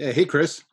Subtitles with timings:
[0.00, 0.12] Yeah.
[0.12, 0.64] Hey, Chris.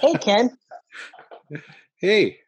[0.00, 0.56] hey, Ken.
[1.98, 2.38] Hey.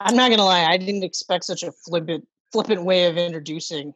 [0.00, 0.66] I'm not gonna lie.
[0.66, 3.94] I didn't expect such a flippant, flippant way of introducing.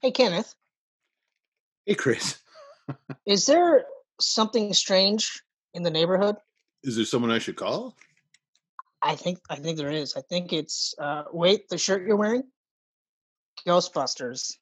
[0.00, 0.54] Hey, Kenneth.
[1.86, 2.38] Hey, Chris.
[3.26, 3.84] Is there
[4.20, 5.42] something strange
[5.74, 6.36] in the neighborhood?
[6.82, 7.96] Is there someone I should call?
[9.02, 10.16] I think I think there is.
[10.16, 12.44] I think it's uh wait, the shirt you're wearing?
[13.66, 14.54] Ghostbusters.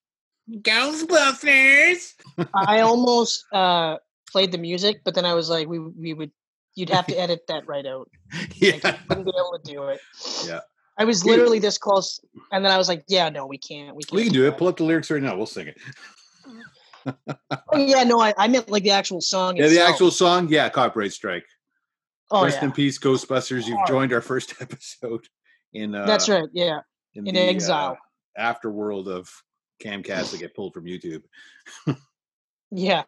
[0.51, 2.15] Ghostbusters.
[2.55, 3.97] I almost uh
[4.31, 6.31] played the music, but then I was like, we we would
[6.75, 8.11] you'd have to edit that right out.
[8.55, 8.73] yeah.
[8.73, 10.01] Like, I wouldn't be able to do it.
[10.47, 10.61] Yeah.
[10.99, 12.21] I was literally this close,
[12.53, 13.95] and then I was like, "Yeah, no, we can't.
[13.95, 14.17] We can't.
[14.17, 14.51] We can do it.
[14.53, 15.37] that." Pull up the lyrics right now.
[15.37, 15.77] We'll sing it.
[17.07, 19.57] Oh, yeah, no, I, I meant like the actual song.
[19.57, 20.49] Yeah, the actual song.
[20.49, 21.45] Yeah, copyright strike.
[22.31, 23.67] Oh Rest yeah, in peace, Ghostbusters.
[23.67, 25.27] You've joined our first episode
[25.73, 25.95] in.
[25.95, 26.49] Uh, that's right.
[26.53, 26.81] Yeah,
[27.15, 27.99] In, in the, exile.
[28.37, 29.31] Uh, afterworld of
[29.83, 31.23] Camcast that get pulled from YouTube.
[32.71, 33.05] yeah.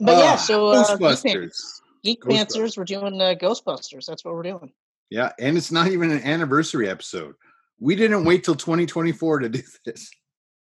[0.00, 1.80] But yeah, Ah, so uh, Ghostbusters.
[2.02, 2.24] Geek.
[2.24, 4.06] Panthers, we're doing uh, Ghostbusters.
[4.06, 4.72] That's what we're doing.
[5.10, 7.34] Yeah, and it's not even an anniversary episode.
[7.78, 10.10] We didn't wait till 2024 to do this.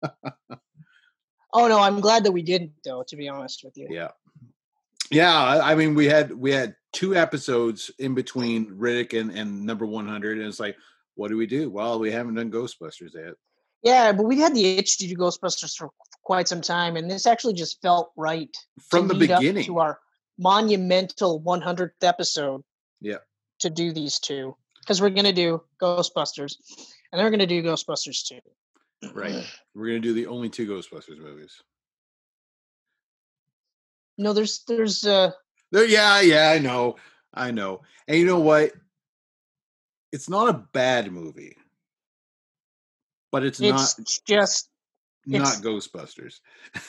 [1.53, 3.03] Oh no, I'm glad that we didn't, though.
[3.09, 3.89] To be honest with you.
[3.91, 4.09] Yeah.
[5.11, 9.87] Yeah, I mean we had we had two episodes in between Riddick and, and number
[9.87, 10.77] 100 and it's like
[11.15, 11.71] what do we do?
[11.71, 13.35] Well, we haven't done Ghostbusters yet.
[13.83, 15.91] Yeah, but we've had the itch to do Ghostbusters for
[16.23, 18.55] quite some time, and this actually just felt right
[18.91, 19.65] From the beginning.
[19.65, 19.99] to our
[20.39, 22.63] monumental 100th episode.
[23.01, 23.19] Yeah.
[23.61, 26.57] To do these two, because we're gonna do Ghostbusters,
[27.11, 28.41] and then we're gonna do Ghostbusters two.
[29.13, 29.45] Right.
[29.75, 31.63] We're going to do the only two Ghostbusters movies.
[34.19, 35.33] No, there's there's uh
[35.71, 36.97] There, yeah, yeah, I know.
[37.35, 37.83] I know.
[38.09, 38.73] And you know what?
[40.13, 41.57] It's not a bad movie.
[43.31, 44.71] But it's, it's not just
[45.27, 46.41] not it's- Ghostbusters.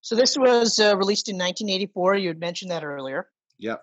[0.00, 2.16] so this was uh, released in 1984.
[2.16, 3.28] You had mentioned that earlier.
[3.58, 3.82] Yep.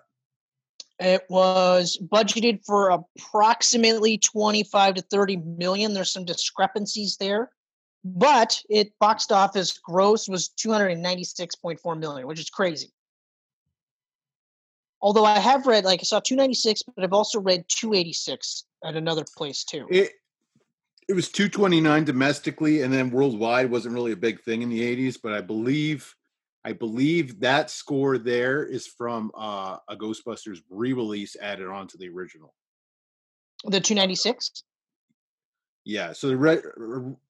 [1.00, 5.92] It was budgeted for approximately 25 to 30 million.
[5.92, 7.50] There's some discrepancies there,
[8.04, 12.92] but it boxed office gross was 296.4 million, which is crazy.
[15.02, 19.24] Although I have read, like I saw 296, but I've also read 286 at another
[19.36, 19.86] place too.
[19.90, 20.12] It
[21.06, 25.18] it was 229 domestically and then worldwide wasn't really a big thing in the 80s,
[25.22, 26.14] but I believe
[26.64, 32.08] I believe that score there is from uh, a Ghostbusters re-release added on to the
[32.08, 32.54] original.
[33.64, 34.64] The 296.
[35.86, 36.62] Yeah, so the re-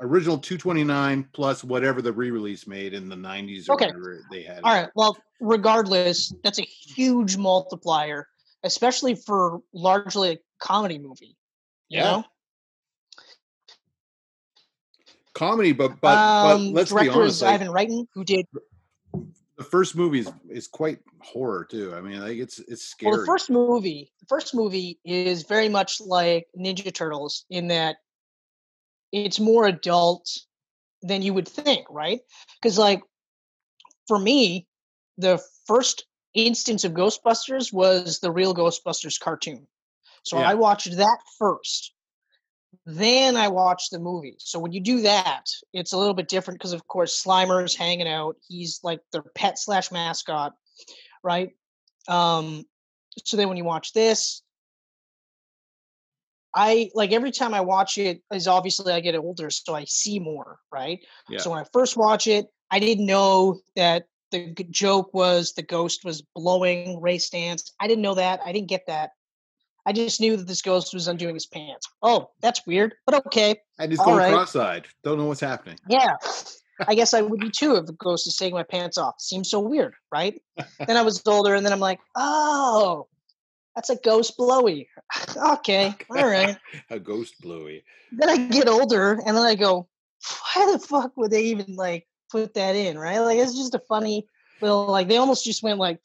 [0.01, 3.87] original 229 plus whatever the re-release made in the 90s Okay.
[3.87, 4.61] whatever they had.
[4.63, 4.89] All right.
[4.95, 8.29] Well, regardless, that's a huge multiplier,
[8.63, 11.37] especially for largely a comedy movie.
[11.89, 12.05] You Yeah.
[12.05, 12.25] know?
[15.35, 18.47] Comedy, but but, but um, let's be honest, like, Ivan Reitman, who did
[19.57, 21.95] the first movie is, is quite horror too.
[21.95, 23.13] I mean, like it's it's scary.
[23.13, 23.21] well.
[23.21, 27.97] The first movie, the first movie is very much like Ninja Turtles in that
[29.13, 30.29] it's more adult
[31.03, 32.21] than you would think, right?
[32.61, 33.03] Because like
[34.09, 34.67] for me,
[35.19, 36.05] the first
[36.35, 39.67] instance of Ghostbusters was the real Ghostbusters cartoon.
[40.25, 40.51] So Yeah.
[40.51, 41.94] I watched that first.
[42.87, 44.37] Then I watch the movie.
[44.39, 47.77] So when you do that, it's a little bit different because, of course, Slimer is
[47.77, 48.37] hanging out.
[48.47, 50.53] He's like their pet slash mascot,
[51.23, 51.51] right?
[52.09, 52.65] Um,
[53.25, 54.43] so then when you watch this,
[56.55, 60.21] I like every time I watch it is obviously I get older, so I see
[60.21, 61.01] more, right?
[61.29, 61.39] Yeah.
[61.39, 66.05] So when I first watch it, I didn't know that the joke was the ghost
[66.05, 67.73] was blowing Ray Stantz.
[67.81, 68.41] I didn't know that.
[68.45, 69.11] I didn't get that.
[69.87, 71.89] I just knew that this ghost was undoing his pants.
[72.03, 73.61] Oh, that's weird, but okay.
[73.79, 74.33] and all going right.
[74.33, 74.87] cross-eyed.
[75.03, 75.79] Don't know what's happening.
[75.89, 76.17] Yeah.
[76.89, 79.21] I guess I would be too if the ghost is taking my pants off.
[79.21, 80.41] Seems so weird, right?
[80.87, 83.07] then I was older and then I'm like, oh,
[83.75, 84.89] that's a ghost blowy.
[85.53, 86.57] okay, all right.
[86.91, 87.85] A ghost blowy.
[88.13, 89.89] Then I get older and then I go,
[90.55, 93.19] why the fuck would they even like put that in, right?
[93.19, 94.27] Like it's just a funny
[94.61, 96.01] little like they almost just went like,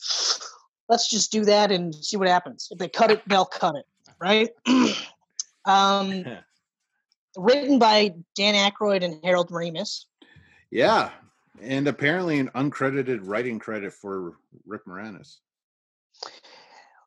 [0.89, 2.67] let's just do that and see what happens.
[2.71, 3.85] If they cut it, they'll cut it,
[4.19, 4.49] right?
[5.65, 6.25] um,
[7.37, 10.05] written by Dan Aykroyd and Harold Ramis.
[10.71, 11.11] Yeah,
[11.61, 14.33] and apparently an uncredited writing credit for
[14.65, 15.37] Rick Moranis.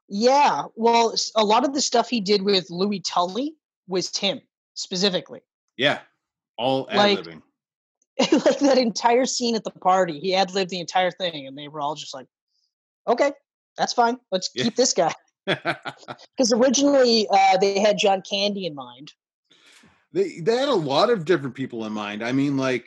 [0.08, 3.54] Yeah, well, a lot of the stuff he did with Louis Tully
[3.88, 4.40] was him
[4.74, 5.40] specifically.
[5.76, 6.00] Yeah,
[6.56, 7.26] all ad Like-
[8.30, 11.66] like that entire scene at the party, he ad libbed the entire thing, and they
[11.66, 12.26] were all just like,
[13.08, 13.32] "Okay,
[13.76, 14.18] that's fine.
[14.30, 14.64] Let's Yeah.
[14.64, 15.12] keep this guy
[15.46, 19.12] because originally uh, they had John Candy in mind.
[20.12, 22.22] they they had a lot of different people in mind.
[22.22, 22.86] I mean, like,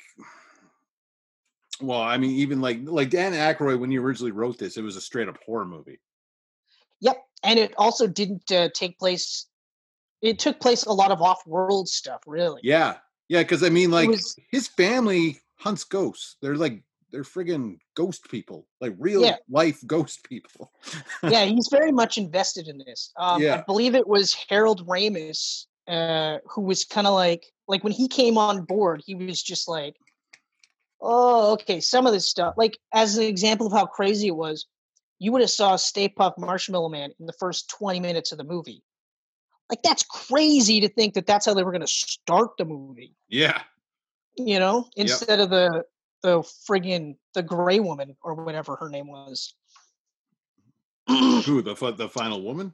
[1.82, 4.96] well, I mean, even like like Dan Aykroyd when he originally wrote this, it was
[4.96, 6.00] a straight up horror movie.
[7.02, 9.48] Yep, and it also didn't uh, take place.
[10.22, 12.62] It took place a lot of off-world stuff, really.
[12.64, 12.96] Yeah,
[13.28, 16.38] yeah, because I mean, like was- his family hunts ghosts.
[16.42, 16.82] They're like
[17.16, 19.38] they're friggin' ghost people, like real Yeah.
[19.50, 20.70] life ghost people.
[21.24, 23.14] yeah, he's very much invested in this.
[23.18, 27.94] Um, I believe it was Harold Ramis uh, who was kind of like, like when
[27.94, 29.96] he came on board, he was just like,
[31.00, 34.66] "Oh, okay." Some of this stuff, like as an example of how crazy it was,
[35.20, 38.44] you would have saw Stay Puft Marshmallow Man in the first twenty minutes of the
[38.44, 38.84] movie.
[39.70, 43.16] Like that's crazy to think that that's how they were going to start the movie.
[43.30, 43.62] yeah,
[44.36, 45.86] You know, instead of the
[46.26, 49.54] the friggin' the gray woman or whatever her name was.
[51.08, 52.74] who the the final woman?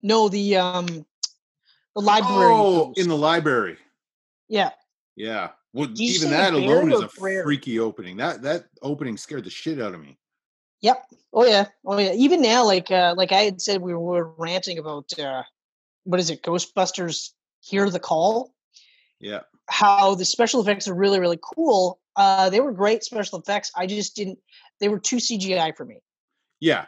[0.00, 2.54] No, the um the library.
[2.54, 3.76] Oh, in the library.
[4.48, 4.70] yeah.
[5.16, 5.50] Yeah.
[5.72, 8.16] Well, even that alone is a freaky opening.
[8.16, 10.16] That that opening scared the shit out of me.
[10.82, 11.04] Yep.
[11.32, 11.66] Oh yeah.
[11.84, 12.12] Oh yeah.
[12.12, 15.42] Even now, like uh like I had said, we were ranting about uh
[16.04, 17.30] what is it, Ghostbusters
[17.60, 18.54] Hear the Call?
[19.18, 19.40] Yeah.
[19.68, 21.98] How the special effects are really, really cool.
[22.16, 23.70] Uh they were great special effects.
[23.76, 24.38] I just didn't
[24.80, 25.98] they were too CGI for me.
[26.60, 26.86] Yeah.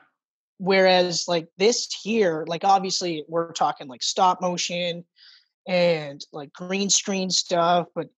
[0.58, 5.05] Whereas like this here, like obviously we're talking like stop motion
[5.69, 8.08] and like green screen stuff, but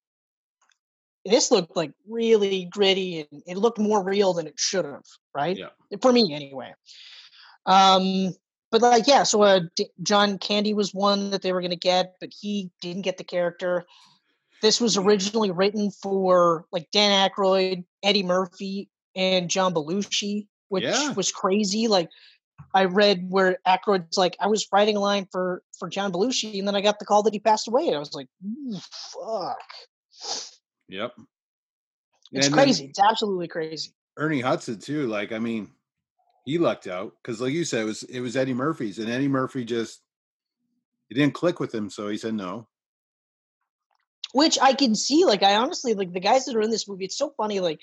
[1.25, 5.05] this looked like really gritty and it looked more real than it should have,
[5.35, 5.57] right?
[5.57, 5.69] Yeah.
[6.01, 6.75] For me anyway.
[7.67, 8.35] Um
[8.71, 11.77] but like yeah, so uh, D- John Candy was one that they were going to
[11.77, 13.87] get, but he didn't get the character.
[14.63, 21.13] This was originally written for like Dan Aykroyd, Eddie Murphy, and John Belushi, which Yeah.
[21.13, 21.89] was crazy.
[21.89, 22.09] Like
[22.75, 26.67] I read where Aykroyd's like, I was writing a line for for John Belushi, and
[26.67, 28.29] then I got the call that he passed away, and I was like,
[29.13, 29.59] fuck.
[30.89, 31.15] Yep.
[32.33, 32.87] It's And crazy.
[32.87, 33.91] It's absolutely crazy.
[34.17, 35.07] Ernie Hudson too.
[35.07, 35.71] Like, I mean,
[36.45, 39.29] he lucked out because, like you said, it was it was Eddie Murphy's, and Eddie
[39.29, 40.03] Murphy just
[41.11, 42.69] it didn't click with him, so he said no.
[44.33, 45.25] Which I can see.
[45.25, 47.07] Like I honestly like the guys that are in this movie.
[47.07, 47.61] It's so funny.
[47.61, 47.81] Like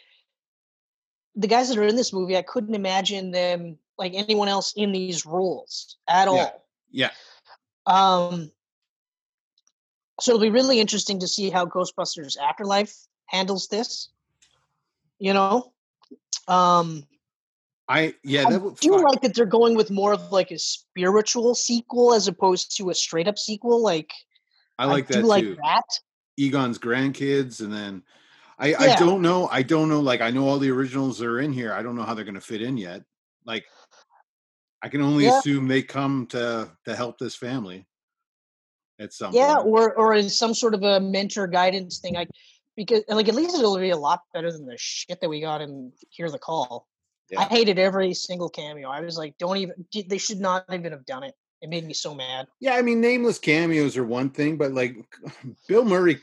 [1.35, 4.91] the guys that are in this movie, I couldn't imagine them like anyone else in
[4.91, 6.35] these roles at all.
[6.35, 6.51] Yeah.
[6.91, 7.11] Yeah.
[7.85, 8.51] Um,
[10.19, 12.95] so it'll be really interesting to see how Ghostbusters Afterlife
[13.27, 14.09] handles this.
[15.19, 15.73] You know,
[16.47, 17.05] um,
[17.87, 19.03] I yeah, I that would do fuck.
[19.03, 22.95] like that they're going with more of like a spiritual sequel as opposed to a
[22.95, 23.81] straight up sequel.
[23.81, 24.11] Like
[24.77, 25.57] I like do that like too.
[25.63, 25.99] that.
[26.37, 28.03] Egon's grandkids, and then
[28.57, 29.47] I I don't know.
[29.47, 29.99] I don't know.
[29.99, 31.73] Like I know all the originals are in here.
[31.73, 33.03] I don't know how they're going to fit in yet.
[33.45, 33.65] Like
[34.81, 35.37] I can only Yeah.
[35.39, 37.87] assume they come to to help this family
[38.99, 39.67] at some Yeah, point.
[39.67, 42.13] or or in some sort of a mentor guidance thing.
[42.13, 42.29] Like
[42.75, 45.61] because like at least it'll be a lot better than the shit that we got
[45.61, 46.87] in Hear the Call.
[47.37, 48.87] I hated every single cameo.
[48.89, 49.85] I was like, don't even.
[49.91, 51.33] They should not even have done it.
[51.65, 52.45] It made me so mad.
[52.59, 54.95] Yeah, I mean, nameless cameos are one thing, but like
[55.67, 56.19] Bill Murray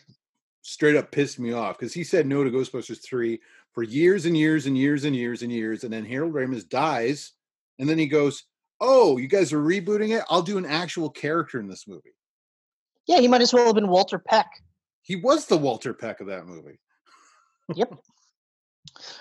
[0.61, 3.41] straight up pissed me off because he said no to Ghostbusters 3
[3.73, 5.83] for years and years and years and years and years.
[5.83, 7.33] And then Harold Ramis dies.
[7.81, 8.45] And then he goes,
[8.81, 10.23] Oh, you guys are rebooting it?
[10.31, 12.15] I'll do an actual character in this movie.
[13.09, 14.47] Yeah, he might as well have been Walter Peck.
[15.01, 16.79] He was the Walter Peck of that movie.
[17.75, 17.95] Yep.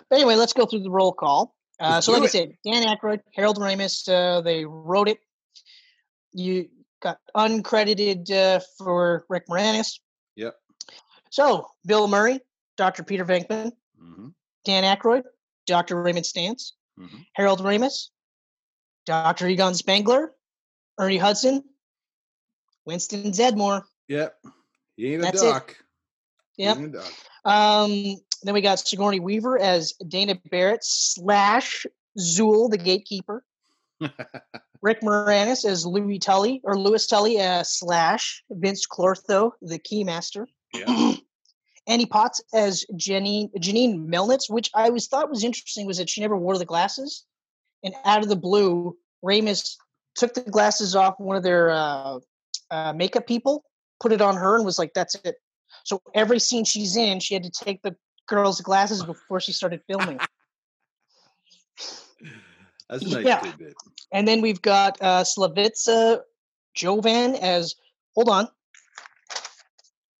[0.08, 1.56] But anyway, let's go through the roll call.
[1.80, 5.18] Uh, so, like do I said, Dan Aykroyd, Harold Ramis, uh, they wrote it.
[6.34, 6.70] You
[7.02, 10.00] got uncredited uh, for Rick Moranis.
[10.36, 10.56] Yep.
[11.30, 12.40] So, Bill Murray,
[12.78, 13.04] Dr.
[13.04, 14.30] Peter Venkman, hmm
[14.64, 15.24] Dan Aykroyd,
[15.66, 16.02] Dr.
[16.02, 18.10] Raymond Stantz, hmm Harold Ramis,
[19.06, 19.48] Dr.
[19.48, 20.34] Egon Spengler,
[21.00, 21.64] Ernie Hudson,
[22.86, 23.84] Winston Zeddemore.
[24.08, 24.36] Yep.
[24.98, 25.46] He ain't a That's it.
[25.46, 25.78] doc.
[26.58, 26.92] Yep.
[26.92, 27.14] doc.
[27.46, 31.86] Um, then we got Sigourney Weaver as Dana Barrett slash
[32.20, 33.44] Zuul, the gatekeeper.
[34.81, 40.46] Rick Moranis as Louis Tully or Louis Tully uh, slash Vinz Clortho, the keymaster.
[40.74, 41.13] yeah.
[41.88, 46.22] Annie Potts as Janine Janine Melnitz, which I always thought was interesting was that she
[46.22, 47.25] never wore the glasses.
[47.84, 49.77] And out of the blue, Ramis
[50.15, 52.20] took the glasses off one of their uh,
[52.70, 53.63] uh, makeup people,
[54.00, 55.36] put it on her, and was like, "That's it."
[55.84, 57.96] So every scene she's in, she had to take the
[58.27, 60.20] girl's glasses before she started filming.
[62.91, 63.39] That's a nice Yeah.
[63.39, 63.74] tidbit.
[64.12, 66.21] And then we've got uh, Slavitza
[66.75, 67.75] Jovan as,
[68.13, 68.48] hold on.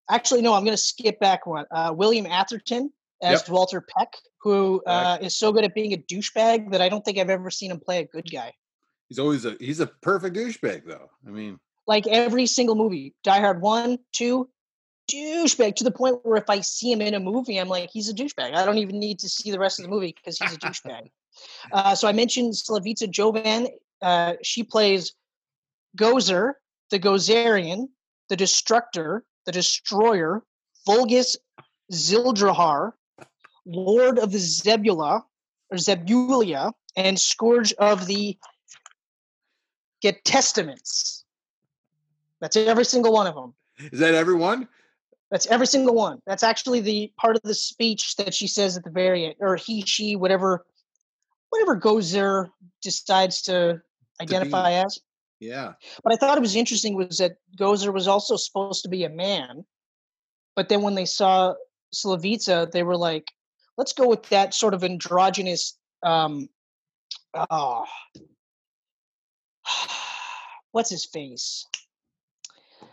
[0.10, 1.66] Actually, no, I'm going to skip back one.
[1.72, 3.50] Uh, William Atherton as Yep.
[3.50, 7.18] Walter Peck, who uh, is so good at being a douchebag that I don't think
[7.18, 8.54] I've ever seen him play a good guy.
[9.08, 11.10] He's always a he's a perfect douchebag though.
[11.28, 13.14] I mean, like every single movie.
[13.24, 14.50] Die Hard one, two,
[15.10, 18.10] douchebag to the point where if I see him in a movie, I'm like, he's
[18.10, 18.56] a douchebag.
[18.56, 21.10] I don't even need to see the rest of the movie because he's a douchebag.
[21.72, 23.68] Uh, so I mentioned Slavitza Jovan.
[24.02, 25.14] Uh, she plays
[25.98, 26.54] Gozer,
[26.90, 27.88] the Gozerian,
[28.30, 30.44] the Destructor, the Destroyer,
[30.88, 31.36] Volguus
[31.92, 32.94] Zildrohar,
[33.66, 35.24] Lord of the Zebula
[35.70, 38.38] or Zebulia, and Scourge of the
[40.02, 41.24] Get Testaments.
[42.40, 43.54] That's every single one of them.
[43.92, 44.68] Is that everyone?
[45.32, 46.20] That's every single one.
[46.28, 49.56] That's actually the part of the speech that she says at the very end, or
[49.56, 50.66] he, she, whatever,
[51.50, 52.50] whatever Gozer
[52.82, 53.82] decides to
[54.22, 55.00] identify as.
[55.40, 55.74] Yeah.
[56.04, 59.10] But I thought it was interesting was that Gozer was also supposed to be a
[59.10, 59.66] man,
[60.56, 61.54] but then when they saw
[61.96, 63.32] Slavitza, they were like,
[63.78, 65.78] let's go with that sort of androgynous.
[66.04, 66.50] Um,
[67.34, 67.86] oh,
[70.72, 71.66] what's his face?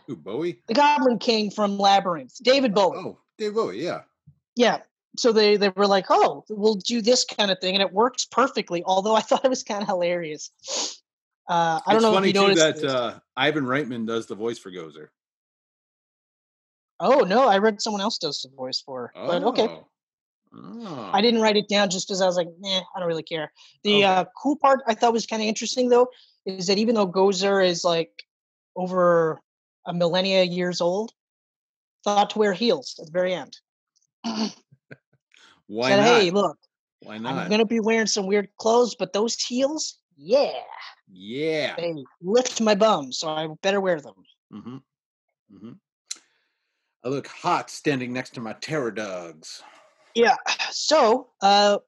[0.09, 0.59] Who, Bowie?
[0.67, 2.97] The Goblin King from Labyrinth, David Bowie.
[2.97, 4.01] Oh, David Bowie, yeah.
[4.55, 4.79] Yeah.
[5.17, 8.25] So they they were like, oh, we'll do this kind of thing, and it works
[8.25, 8.83] perfectly.
[8.83, 10.49] Although I thought it was kind of hilarious.
[11.47, 12.81] Uh, I don't it's know funny if you too noticed.
[12.81, 15.09] that uh, Ivan Reitman does the voice for Gozer.
[16.99, 19.11] oh no, I read someone else does the voice for.
[19.15, 19.27] her.
[19.27, 19.85] But okay, Oh.
[20.51, 21.09] Oh.
[21.13, 23.51] I didn't write it down just because I was like, nah, I don't really care.
[23.83, 24.03] The Okay.
[24.03, 26.07] uh, cool part I thought was kind of interesting though
[26.47, 28.23] is that even though Gozer is like
[28.75, 29.39] over
[29.89, 31.11] a millennia years old,
[32.03, 33.57] thought to wear heels at the very end.
[35.67, 36.05] Why Said, not?
[36.05, 36.57] hey, look,
[37.01, 37.33] Why not?
[37.33, 40.51] I'm gonna be wearing some weird clothes, but those heels, yeah,
[41.11, 41.75] Yeah.
[41.75, 44.13] they lift my bum, so I better wear them.
[44.53, 44.75] Mm-hmm.
[45.55, 45.71] Mm-hmm.
[47.03, 49.61] I look hot standing next to my terror dogs.
[50.15, 50.35] Yeah.
[50.71, 51.79] So uh,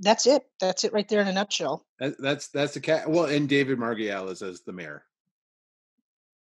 [0.00, 0.42] that's it.
[0.60, 1.84] That's it right there in a nutshell.
[1.98, 3.08] That, that's that's the cat.
[3.08, 5.04] Well, and David Margulies as the mayor.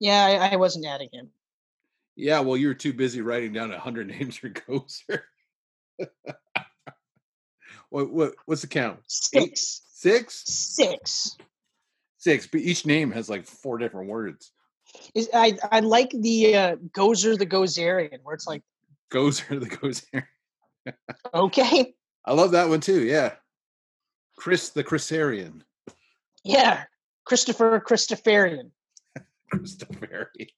[0.05, 1.31] Yeah, I, I wasn't adding him.
[2.15, 5.23] Yeah, well, you were too busy writing down a hundred names for Gozer.
[7.89, 8.99] what what what's the count?
[9.35, 9.57] Eight?
[9.57, 9.81] Six.
[9.95, 10.45] Six?
[10.47, 11.39] Six.
[12.19, 12.47] Six.
[12.47, 14.53] But each name has like four different words.
[15.15, 18.63] Is I I like the uh, Gozer the Gozerian, where it's like,
[19.11, 20.25] Gozer the Gozer.
[21.35, 21.95] okay,
[22.27, 23.03] I love that one too.
[23.03, 23.37] Yeah.
[24.37, 25.63] Chris the Chrisarian.
[26.45, 26.85] yeah,
[27.25, 28.71] Christopher Christopherian.
[29.59, 30.49] Christopherian.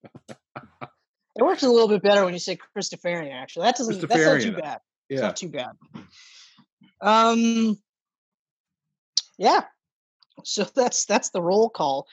[1.36, 3.32] It works a little bit better when you say Christopherian.
[3.32, 4.08] Actually, that doesn't.
[4.08, 4.80] That's not too bad.
[5.08, 5.26] It's Yeah.
[5.26, 5.76] not too bad.
[7.00, 7.78] Um,
[9.38, 9.64] yeah.
[10.44, 12.06] So that's that's the roll call.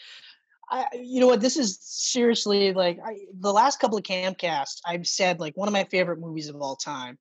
[0.70, 1.42] I, you know what?
[1.42, 4.82] This is seriously like I, the last couple of camcasts.
[4.86, 7.18] I've said like one of my favorite movies of all time,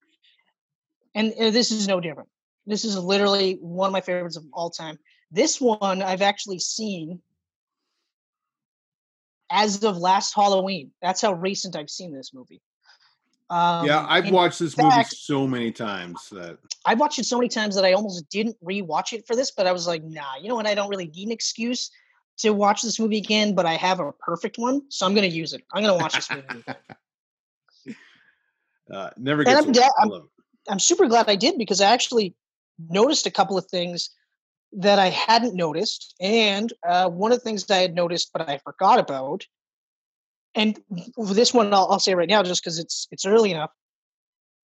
[1.15, 2.29] and, uh, this is no different.
[2.67, 4.99] This is literally one of my favorites of all time.
[5.31, 7.21] This one I've actually seen
[9.53, 10.91] as of last Halloween.
[11.01, 12.61] That's how recent I've seen this movie.
[13.51, 16.57] Um, yeah, I've watched this movie so many times that
[16.87, 19.67] I've watched it so many times that I almost didn't rewatch it for this, but
[19.67, 20.67] I was like, nah, you know what?
[20.67, 21.91] I don't really need an excuse
[22.39, 25.53] to watch this movie again, but I have a perfect one, so I'm gonna use
[25.53, 25.63] it.
[25.73, 26.65] I'm gonna watch this movie.
[28.91, 30.29] uh, never And gets I'm I I'm-.
[30.71, 32.35] I'm super glad I did because I actually
[32.89, 34.11] noticed a couple of things
[34.75, 38.49] that I hadn't noticed, and uh, one of the things that I had noticed but
[38.49, 39.47] I forgot about,
[40.55, 40.79] and
[41.17, 43.71] this one I'll, I'll say right now just because it's it's early enough.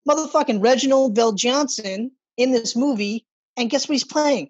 [0.07, 3.25] Motherfucking Reginald VelJohnson in this movie,
[3.57, 4.49] and guess what he's playing?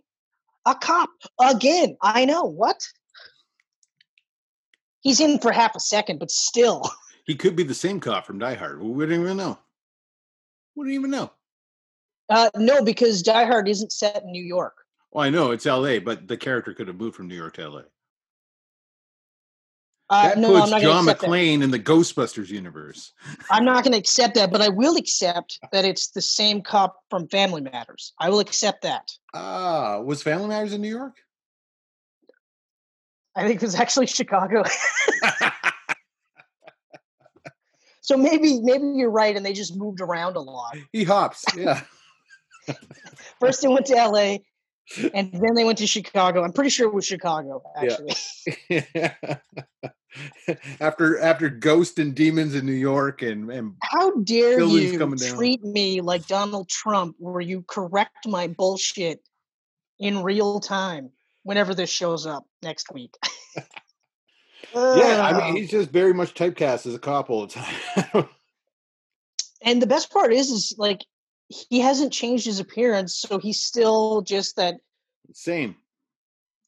[0.66, 1.10] A cop
[1.42, 1.98] again.
[2.02, 2.88] I know what.
[5.02, 6.90] He's in for half a second, but still.
[7.26, 8.82] He could be the same cop from Die Hard.
[8.82, 9.60] We wouldn't even know.
[10.76, 11.30] Wouldn't even know.
[12.30, 14.76] Uh, no, because Die Hard isn't set in New York.
[15.18, 17.64] Well, I know it's L.A., but the character could have moved from New York to
[17.64, 17.86] L.A.
[20.12, 21.18] Uh, That no, I'm puts not John that.
[21.18, 23.14] McClane in the Ghostbusters universe.
[23.50, 26.98] I'm not going to accept that, but I will accept that it's the same cop
[27.10, 28.14] from Family Matters.
[28.20, 29.10] I will accept that.
[29.34, 31.18] Ah, was Family Matters in New York?
[33.36, 34.66] I think it was actually Chicago.
[38.02, 40.78] so maybe maybe you're right, and they just moved around a lot.
[40.92, 41.44] he hops.
[41.56, 41.82] Yeah.
[43.40, 44.44] First they went to L.A.
[45.14, 46.44] and then they went to Chicago.
[46.44, 48.16] I'm pretty sure it was Chicago, actually.
[48.70, 49.24] Yeah.
[50.80, 55.18] after after Ghost and Demons in New York and and How dare you down.
[55.18, 59.20] treat me like Donald Trump, where you correct my bullshit
[60.00, 61.12] in real time
[61.44, 63.16] whenever this shows up next week?
[64.76, 68.30] yeah, I mean he's just very much typecast as a cop all the time.
[69.62, 71.02] and the best part is, is like
[71.50, 74.76] he hasn't changed his appearance, so he's still just that
[75.34, 75.76] Same.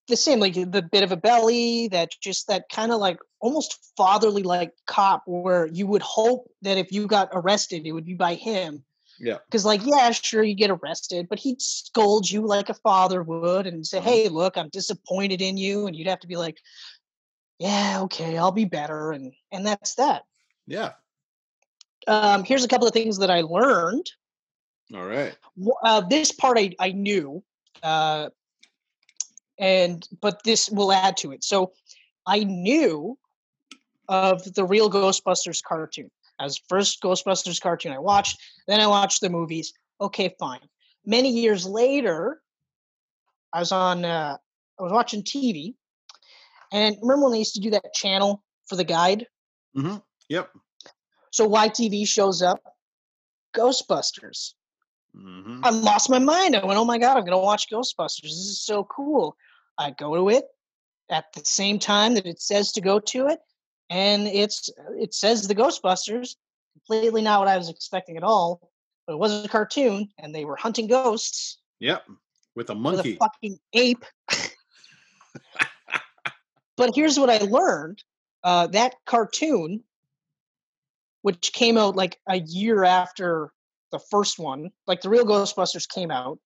[0.08, 3.78] the same, like the bit of a belly, that just that kind of like almost
[3.96, 8.16] fatherly like cop where you would hope that if you got arrested, it would be
[8.16, 8.84] by him.
[9.22, 9.38] Yeah.
[9.46, 13.68] Because, like, yeah, sure, you get arrested, but he'd scold you like a father would
[13.68, 14.04] and say, Mhm.
[14.04, 15.88] hey, look, I'm disappointed in you.
[15.88, 16.58] And you'd have to be like,
[17.60, 19.12] yeah, okay, I'll be better.
[19.12, 20.24] And and that's that.
[20.68, 20.94] Yeah.
[22.08, 24.10] Um, here's a couple of things that I learned.
[24.94, 25.36] All right.
[25.84, 27.44] Uh, this part I, I knew,
[27.84, 28.30] uh,
[29.60, 31.44] and but this will add to it.
[31.44, 31.74] So
[32.26, 33.18] I knew
[34.08, 38.40] of the real Ghostbusters cartoon as first Ghostbusters cartoon I watched.
[38.68, 39.74] Then I watched the movies.
[40.02, 40.62] Okay, fine.
[41.06, 42.42] Many years later,
[43.54, 44.06] I was on.
[44.06, 44.38] Uh,
[44.80, 45.76] I was watching TV,
[46.72, 49.28] and remember when they used to do that channel for the guide?
[49.76, 49.98] Mm-hmm.
[50.30, 50.50] Yep.
[51.32, 52.62] So YTV shows up,
[53.54, 54.54] Ghostbusters.
[55.16, 55.62] Mm-hmm.
[55.64, 56.56] I lost my mind.
[56.56, 58.22] I went, oh my God, I'm going to watch Ghostbusters.
[58.24, 59.36] This is so cool.
[59.78, 60.46] I go to it
[61.10, 63.40] at the same time that it says to go to it.
[63.90, 66.36] And it's it says the Ghostbusters,
[66.74, 68.72] completely not what I was expecting at all.
[69.08, 72.04] But it was a cartoon, and they were hunting ghosts Yep.
[72.56, 73.14] With a with monkey.
[73.16, 74.06] a fucking ape.
[76.78, 78.04] but here's what I learned:
[78.44, 79.84] uh, that cartoon,
[81.22, 83.52] which came out like a year after
[83.92, 86.40] the first one, like the real Ghostbusters came out,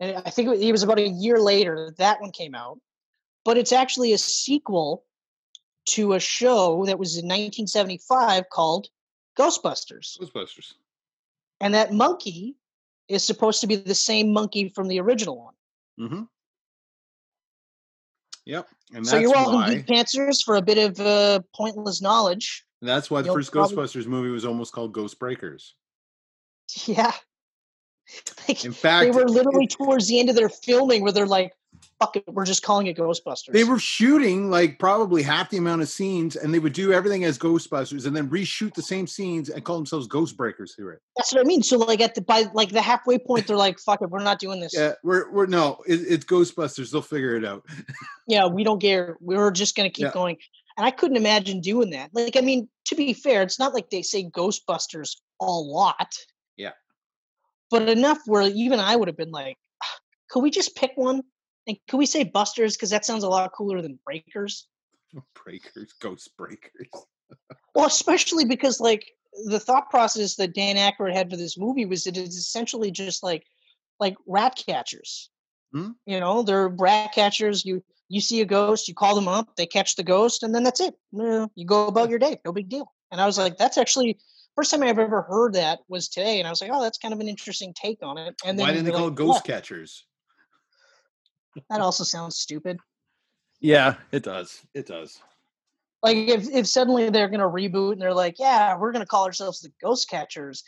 [0.00, 2.78] and I think it was- about a year later that one came out.
[3.44, 5.04] But it's actually a sequel
[5.90, 8.88] to a show that was in 1975 called
[9.38, 10.74] Ghostbusters, Ghostbusters.
[11.60, 12.56] and that monkey
[13.08, 15.54] is supposed to be the same monkey from the original one.
[16.00, 16.22] Mm-hmm.
[18.44, 18.68] Yep.
[18.94, 19.74] And So you're welcome, why.
[19.74, 22.64] Geek Pantsers, for a bit of uh, pointless knowledge.
[22.80, 25.74] and that's why the You'll first probably- Ghostbusters movie was almost called Ghost Breakers.
[26.86, 27.12] Yeah.
[28.46, 31.24] Like, In fact, they were it- literally towards the end of their filming where they're
[31.24, 31.54] like,
[31.98, 33.52] fuck it, we're just calling it Ghostbusters.
[33.52, 37.24] They were shooting like probably half the amount of scenes, and they would do everything
[37.24, 40.98] as Ghostbusters, and then reshoot the same scenes and call themselves Ghost Breakers through it.
[41.16, 41.62] That's what I mean.
[41.62, 44.40] So like at the by like the halfway point, they're like, fuck it, we're not
[44.40, 44.74] doing this.
[44.76, 46.90] Yeah, we're we're no, it, it's Ghostbusters.
[46.90, 47.64] They'll figure it out.
[48.28, 49.16] Yeah, we don't care.
[49.20, 50.12] We're just gonna keep Yeah.
[50.12, 50.36] going.
[50.76, 52.10] And I couldn't imagine doing that.
[52.12, 56.12] Like, I mean, to be fair, it's not like they say Ghostbusters a lot.
[57.72, 59.98] But enough where even I would have been like, "Ah,
[60.30, 61.22] could we just pick one?
[61.66, 62.76] And could we say Busters?
[62.76, 64.68] Because that sounds a lot cooler than Breakers.
[65.44, 66.88] Breakers, Ghost Breakers.
[67.74, 69.06] Well, especially because like
[69.46, 73.22] the thought process that Dan Aykroyd had for this movie was that it's essentially just
[73.22, 73.44] like
[73.98, 75.30] like rat catchers.
[75.72, 75.92] Hmm.
[76.04, 77.64] You know, they're rat catchers.
[77.64, 80.62] You you see a ghost, you call them up, they catch the ghost, and then
[80.62, 80.94] that's it.
[81.12, 82.92] You go about your day, no big deal.
[83.10, 84.18] And I was like, that's actually
[84.56, 87.14] first time I've ever heard that was today, and I was like, oh, that's kind
[87.14, 88.34] of an interesting take on it.
[88.44, 90.06] And then Why didn't they call like, Ghost "What?" Catchers?
[91.70, 92.78] That also sounds stupid.
[93.60, 94.60] Yeah, it does.
[94.74, 95.20] It does.
[96.02, 99.60] Like if if suddenly they're gonna reboot and they're like, yeah, we're gonna call ourselves
[99.60, 100.64] the Ghost Catchers,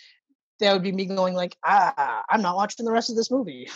[0.60, 3.68] that would be me going like, ah, I'm not watching the rest of this movie.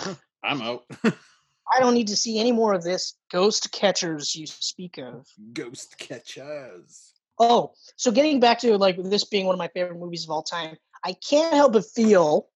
[0.42, 0.84] I'm out.
[1.04, 5.26] I don't need to see any more of this Ghost Catchers you speak of.
[5.52, 7.12] Ghost Catchers.
[7.38, 10.42] Oh, so getting back to like this being one of my favorite movies of all
[10.42, 12.48] time, I can't help but feel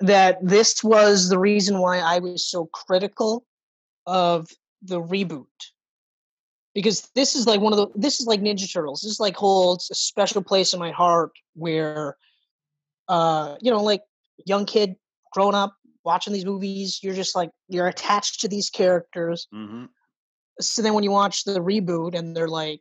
[0.00, 3.44] that this was the reason why I was so critical
[4.06, 4.48] of
[4.82, 5.46] the reboot.
[6.74, 9.02] Because this is like one of the this is like Ninja Turtles.
[9.02, 12.16] This like holds a special place in my heart where
[13.08, 14.02] uh you know like
[14.46, 14.96] young kid
[15.32, 19.84] growing up watching these movies, you're just like you're attached to these characters Mm-hmm.
[20.60, 22.80] so then when you watch the reboot and they're like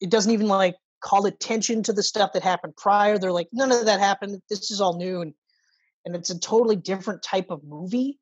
[0.00, 3.18] it doesn't even like call attention to the stuff that happened prior.
[3.18, 4.40] They're like none of that happened.
[4.48, 5.20] This is all new.
[5.20, 5.34] And
[6.04, 8.18] and it's a totally different type of movie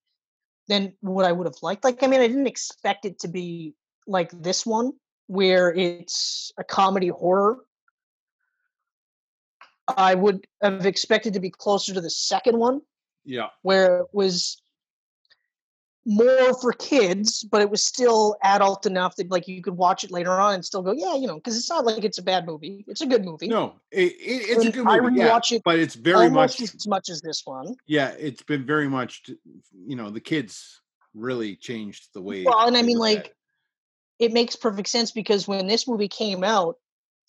[0.69, 1.85] than what i would have liked.
[1.85, 3.75] Like i mean i didn't expect it to be
[4.07, 4.93] like this one
[5.29, 7.59] where it's a comedy horror.
[9.89, 12.81] I would have expected to be closer to the second one
[13.25, 13.49] Yeah.
[13.62, 14.61] where it was
[16.07, 20.12] more for kids, but it was still adult enough that like you could watch it
[20.12, 22.47] later on and still go, yeah, you know, because it's not like it's a bad
[22.47, 22.85] movie.
[22.87, 23.49] It's a good movie.
[23.49, 25.19] No, it, it, it's a And good I movie.
[25.19, 26.61] Yeah, rewatch it but it's very much.
[26.61, 27.75] as much as this one.
[27.87, 29.29] Yeah, it's been very much.
[29.87, 30.81] You know, the kids
[31.12, 32.45] really changed the way.
[32.45, 33.35] Well, and I mean, like,
[34.21, 36.77] it makes perfect sense because when this movie came out,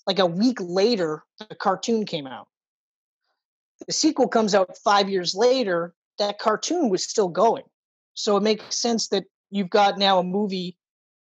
[0.06, 2.48] like a week later, the cartoon came out.
[3.88, 5.96] The sequel comes out five years later.
[6.20, 7.63] That cartoon was still going,
[8.17, 10.75] so it makes sense that you've got now a movie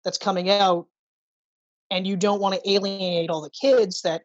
[0.04, 0.86] that's coming out,
[1.90, 4.22] and you don't want to alienate all the kids that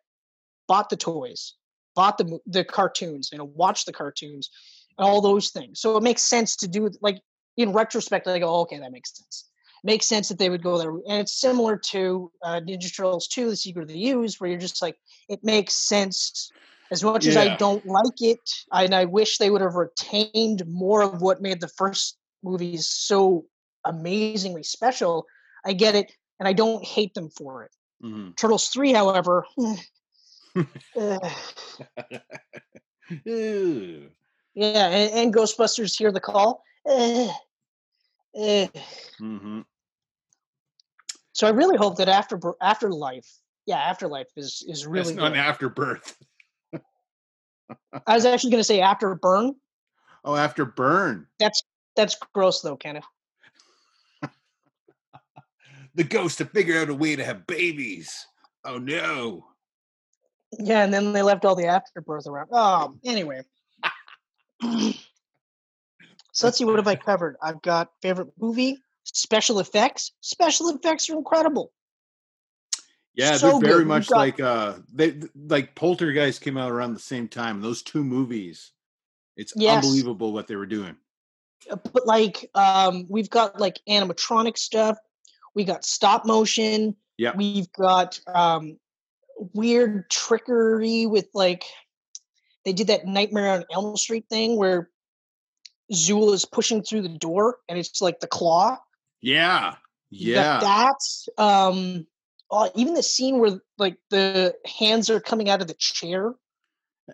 [0.67, 1.55] bought the toys,
[1.95, 4.51] bought the the cartoons, you know, watched the cartoons,
[4.97, 5.81] and all those things.
[5.81, 7.19] So it makes sense to do like
[7.57, 8.27] in retrospect.
[8.27, 9.49] I go, okay, that makes sense.
[9.83, 10.91] makes sense that they would go there.
[10.91, 14.59] And it's similar to uh, Ninja Turtles 2, The Secret of the Ooze, where you're
[14.59, 14.97] just like,
[15.29, 16.51] it makes sense.
[16.91, 18.37] As much as I don't like it,
[18.71, 23.45] and I wish they would have retained more of what made the first movies so
[23.85, 25.25] amazingly special,
[25.65, 27.71] I get it, and I don't hate them for it.
[28.03, 28.35] Mhm.
[28.35, 31.29] Turtles 3, however, uh,
[34.53, 36.63] yeah, and, and Ghostbusters Hear the Call.
[36.85, 37.27] Uh,
[38.35, 38.67] uh,
[39.19, 39.65] Mhm.
[41.33, 43.27] So I really hope that after afterlife,
[43.65, 45.09] yeah, afterlife is is really.
[45.09, 45.39] It's not good.
[45.39, 46.17] afterbirth.
[48.07, 49.55] I was actually going to say after burn.
[50.23, 51.27] Oh, after burn.
[51.39, 51.63] That's
[51.95, 53.05] that's gross though, Kenneth.
[55.93, 58.25] The ghost to figure out a way to have babies.
[58.63, 59.45] Oh no.
[60.57, 62.47] Yeah, and then they left all the afterbirth around.
[62.51, 63.41] Oh, anyway.
[64.61, 67.35] so let's see what have I covered.
[67.41, 70.13] I've got favorite movie, special effects.
[70.21, 71.73] Special effects are incredible.
[73.13, 73.87] Yeah, So they're very good.
[73.87, 77.59] Much got- like uh they th- like Poltergeist came out around the same time.
[77.59, 78.71] Those two movies.
[79.35, 79.83] It's Yes.
[79.83, 80.95] unbelievable what they were doing.
[81.69, 84.97] Uh, But like um we've got like animatronic stuff.
[85.55, 86.95] We got stop motion.
[87.17, 87.33] Yeah.
[87.35, 88.77] We've got um
[89.53, 91.63] weird trickery with like
[92.65, 94.89] they did that Nightmare on Elm Street thing where
[95.91, 98.77] Zuul is pushing through the door and it's like the claw.
[99.21, 99.75] Yeah.
[100.09, 100.59] Yeah.
[100.59, 101.41] that.
[101.43, 102.05] Um,
[102.49, 106.33] oh, even the scene where like the hands are coming out of the chair.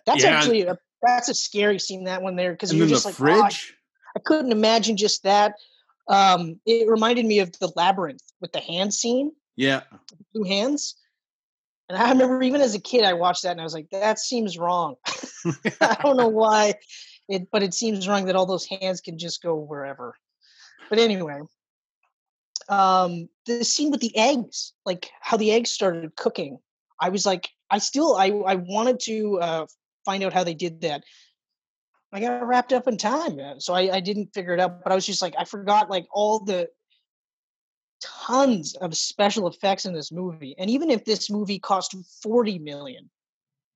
[0.06, 0.32] That's Yeah.
[0.32, 2.06] actually a that's a scary scene.
[2.06, 3.74] That one there because you're then the just like, "Oh, fridge.
[4.18, 5.54] I couldn't imagine just that.
[6.08, 9.82] Um, it reminded me of the labyrinth with the hand scene, yeah.
[10.36, 10.96] two hands.
[11.88, 14.18] And I remember even as a kid, I watched that and I was like, that
[14.18, 14.96] seems wrong.
[15.82, 16.74] I don't know why,
[17.30, 20.16] it, but it seems wrong that all those hands can just go wherever.
[20.90, 21.42] But anyway,
[22.70, 26.58] um, the scene with the eggs, like how the eggs started cooking,
[27.00, 29.66] I was like, I still, I, I wanted to uh,
[30.06, 31.04] find out how they did that.
[32.14, 34.84] I got wrapped up in time, uh, so I, I didn't figure it out.
[34.84, 36.70] But I was just like, I forgot like all the
[38.02, 43.10] tons of special effects in this movie, and even if this movie cost forty million,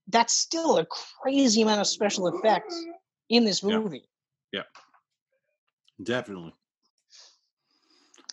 [0.07, 2.81] that's still a crazy amount of special effects
[3.29, 3.73] in this movie.
[3.73, 3.79] Yeah.
[3.79, 4.05] movie.
[6.03, 6.53] Definitely.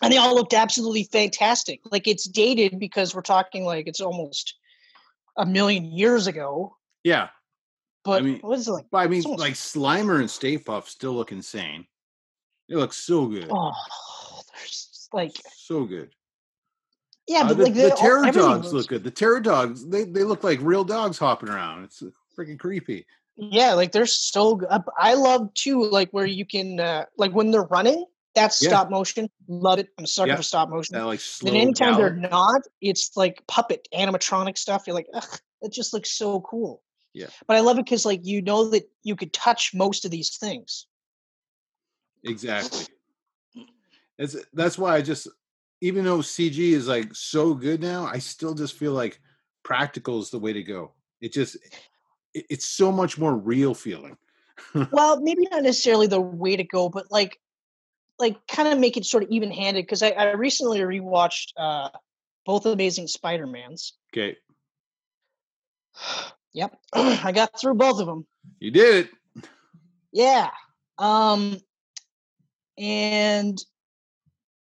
[0.01, 1.81] and they all looked absolutely fantastic.
[1.91, 4.55] Like it's dated because we're talking like it's almost
[5.37, 6.77] a million years ago.
[7.05, 7.29] Yeah.
[8.09, 8.87] But mean, what is it like?
[8.93, 11.87] I mean, almost- like Slimer and Stay Puft still look insane.
[12.69, 13.49] They look so good.
[13.51, 13.73] Oh,
[14.55, 16.11] there's like So good.
[17.27, 19.05] yeah, Uh, but the, like the they all- terror dogs looks- look good.
[19.05, 21.85] The terror dogs, they, they look like real dogs hopping around.
[21.85, 22.03] It's
[22.39, 23.07] freaking creepy.
[23.37, 24.69] Yeah, like they're so good.
[24.71, 28.05] Uh, I love too, like where you can uh, like when they're running.
[28.35, 28.69] That's Yeah.
[28.71, 29.31] stop motion.
[29.49, 29.89] Love it.
[29.97, 30.37] I'm a sucker Yeah.
[30.37, 30.95] for stop motion.
[30.97, 34.85] That like slow then anytime they're not, it's like puppet animatronic stuff.
[34.87, 36.83] You're like, ugh, it just looks so cool.
[37.15, 37.27] Yeah.
[37.47, 40.37] But I love it because like you know that you could touch most of these
[40.37, 40.87] things.
[42.25, 42.87] Exactly.
[44.19, 45.29] It's, that's why I just,
[45.81, 49.21] even though CG is like so good now, I still just feel like
[49.63, 50.93] practical is the way to go.
[51.21, 51.57] It just,
[52.35, 54.17] it, it's so much more real feeling.
[54.93, 57.39] well, maybe not necessarily the way to go, but like,
[58.19, 59.85] like kind of make it sort of even handed.
[59.85, 61.91] Because I, I recently rewatched uh,
[62.45, 63.95] both Amazing Spider Mans.
[64.13, 64.37] Okay.
[66.59, 68.27] Yep, I got through both of them.
[68.59, 69.45] You did it.
[70.11, 70.51] Yeah.
[70.99, 71.61] Um,
[72.77, 73.57] and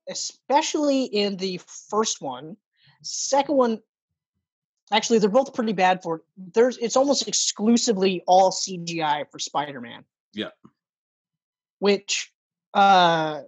[0.08, 2.56] especially in the first one,
[3.02, 3.78] second one,
[4.90, 6.22] actually, they're both pretty bad for.
[6.36, 10.04] There's it's almost exclusively all CGI for Spider-Man.
[10.32, 10.50] Yeah.
[11.78, 12.32] Which
[12.72, 13.42] uh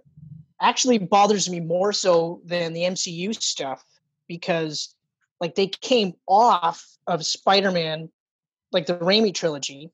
[0.61, 3.83] actually bothers me more so than the MCU stuff
[4.29, 4.95] because
[5.41, 8.09] like they came off of Spider-Man,
[8.71, 9.91] like the Raimi trilogy,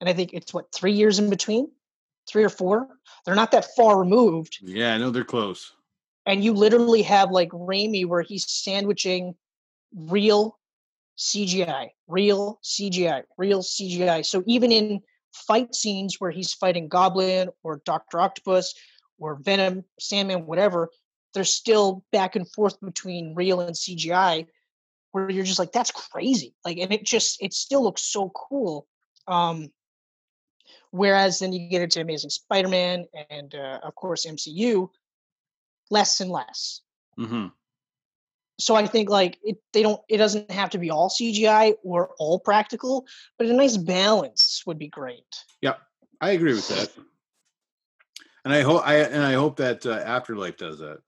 [0.00, 1.70] and I think it's what three years in between,
[2.28, 2.88] three or four.
[3.24, 5.72] They're not that far removed, Yeah, I know they're close.
[6.26, 9.34] and you literally have like Raimi where he's sandwiching
[9.94, 10.58] real
[11.18, 14.24] CGI, real CGI, real CGI.
[14.26, 15.00] So even in
[15.32, 18.74] fight scenes where he's fighting Goblin or Doctor Octopus
[19.18, 20.90] or Venom, Sandman, whatever,
[21.34, 24.46] there's still back and forth between real and CGI
[25.14, 28.86] where you're just like that's crazy like and it just it still looks so cool
[29.28, 29.70] um
[30.90, 34.88] whereas then you get into amazing spider-man and uh, of course mcu
[35.90, 36.80] less and less
[37.18, 37.46] Mm-hmm.
[38.58, 42.10] so i think like it they don't it doesn't have to be all cgi or
[42.18, 43.06] all practical
[43.38, 45.74] but a nice balance would be great Yeah,
[46.20, 46.90] I agree with that.
[48.44, 50.98] And I hope I and I hope that uh, Afterlife does that.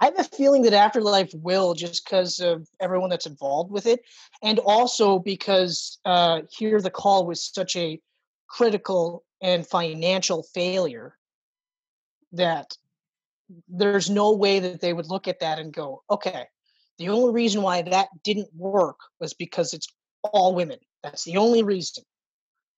[0.00, 4.00] I have a feeling that Afterlife will just because of everyone that's involved with it,
[4.42, 8.00] and also because uh, Hear the Call was such a
[8.48, 11.16] critical and financial failure
[12.32, 12.76] that
[13.68, 16.44] there's no way that they would look at that and go, okay,
[16.98, 19.88] the only reason why that didn't work was because it's
[20.22, 20.78] all women.
[21.02, 22.04] That's the only reason.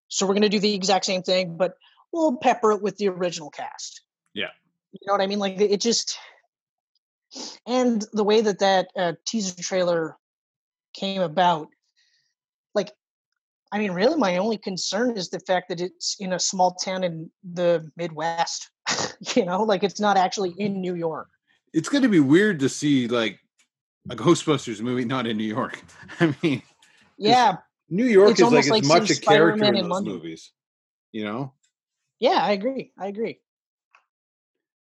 [0.09, 1.75] So we're going to do the exact same thing, but
[2.13, 4.03] we'll pepper it with the original cast.
[4.35, 4.51] Yeah.
[4.93, 5.39] You know what I mean?
[5.39, 6.19] Like it just,
[7.67, 10.17] and the way that that uh, teaser trailer
[10.95, 11.69] came about,
[12.75, 12.93] like,
[13.73, 17.05] I mean, really, my only concern is the fact that it's in a small town
[17.05, 18.71] in the Midwest.
[19.37, 21.29] you know, like it's not actually in New York.
[21.73, 23.39] It's going to be weird to see like
[24.11, 25.83] a Ghostbusters movie not in New York.
[26.21, 26.63] I mean,
[27.17, 30.15] Yeah, New York is like like as much a character in in those London.
[30.15, 30.53] movies,
[31.13, 31.53] you know.
[32.19, 32.93] yeah, I agree.
[32.99, 33.41] I agree.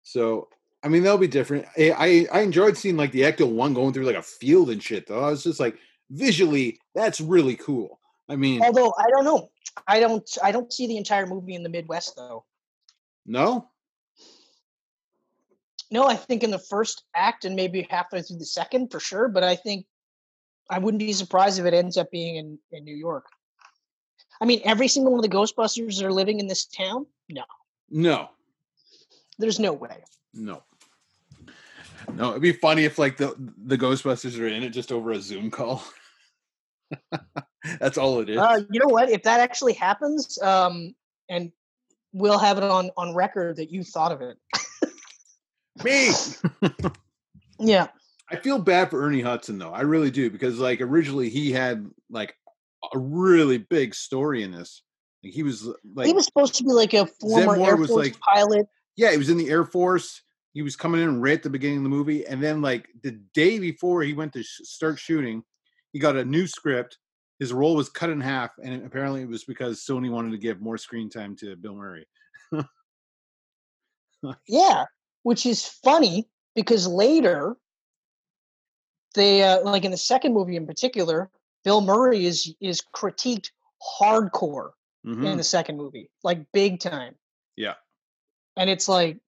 [0.02, 0.48] So
[0.84, 1.66] I mean, they'll be different.
[1.78, 4.82] I I, I enjoyed seeing like the Ecto One going through like a field and
[4.82, 5.06] shit.
[5.06, 5.78] Though I was just like
[6.10, 7.98] visually, that's really cool.
[8.28, 9.50] I mean, Although I don't know,
[9.86, 12.44] I don't, I don't see the entire movie in the Midwest though.
[13.26, 13.68] no,
[15.90, 19.28] No, I think in the first act and maybe halfway through the second for sure.
[19.28, 19.86] But I think
[20.70, 23.26] I wouldn't be surprised if it ends up being in, in New York.
[24.40, 27.06] I mean, every single one of the Ghostbusters are living in this town.
[27.28, 27.44] No,
[27.90, 28.30] no,
[29.38, 30.02] there's no way.
[30.32, 30.62] no,
[32.12, 32.30] no.
[32.30, 35.50] It'd be funny if like the the Ghostbusters are in it just over a Zoom
[35.50, 35.82] call.
[37.80, 38.38] that's all it is.
[38.38, 39.10] Uh, you know what?
[39.10, 40.94] If that actually happens, um,
[41.28, 41.50] and
[42.12, 44.36] we'll have it on on record that you thought of it.
[45.84, 46.10] Me.
[47.58, 47.88] Yeah.
[48.30, 49.70] I feel bad for Ernie Hudson though.
[49.70, 52.34] I really do because like originally he had like
[52.92, 54.82] a really big story in this.
[55.22, 58.06] Like he was like he was supposed to be like a former Air was Force
[58.06, 58.66] like- pilot.
[58.96, 60.22] yeah, he was in the Air Force.
[60.54, 63.12] He was coming in right at the beginning of the movie, and then like the
[63.34, 65.42] day before he went to sh- start shooting,
[65.92, 66.98] he got a new script.
[67.40, 70.60] His role was cut in half, and apparently it was because Sony wanted to give
[70.60, 72.06] more screen time to Bill Murray.
[74.48, 74.86] Yeah,
[75.22, 77.56] which is funny because later
[79.14, 81.30] they uh, like in the second movie in particular,
[81.62, 83.50] Bill Murray is is critiqued
[84.00, 84.70] hardcore
[85.04, 85.36] in Mhm.
[85.36, 87.16] the second movie, like big time.
[87.56, 87.74] Yeah.
[88.56, 89.18] And it's like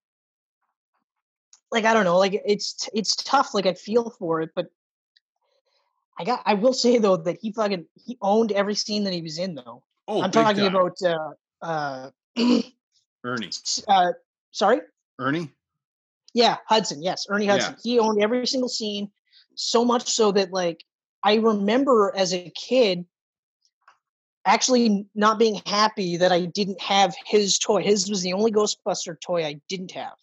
[1.72, 4.66] like I don't know, like it's it's tough like I feel for it, but
[6.18, 9.22] I got I will say though that he fucking he owned every scene that he
[9.22, 9.82] was in though.
[10.08, 10.74] Oh, I'm talking time.
[10.74, 11.30] about uh
[11.62, 12.10] uh
[13.24, 13.50] Ernie.
[13.88, 14.12] uh
[14.52, 14.80] sorry?
[15.18, 15.50] Ernie.
[16.34, 17.02] Yeah, Hudson.
[17.02, 17.52] Yes, Ernie Yeah.
[17.52, 17.76] Hudson.
[17.82, 19.10] He owned every single scene,
[19.54, 20.84] so much so that like
[21.22, 23.06] I remember as a kid
[24.44, 27.82] actually not being happy that I didn't have his toy.
[27.82, 30.14] His was the only Ghostbuster toy I didn't have.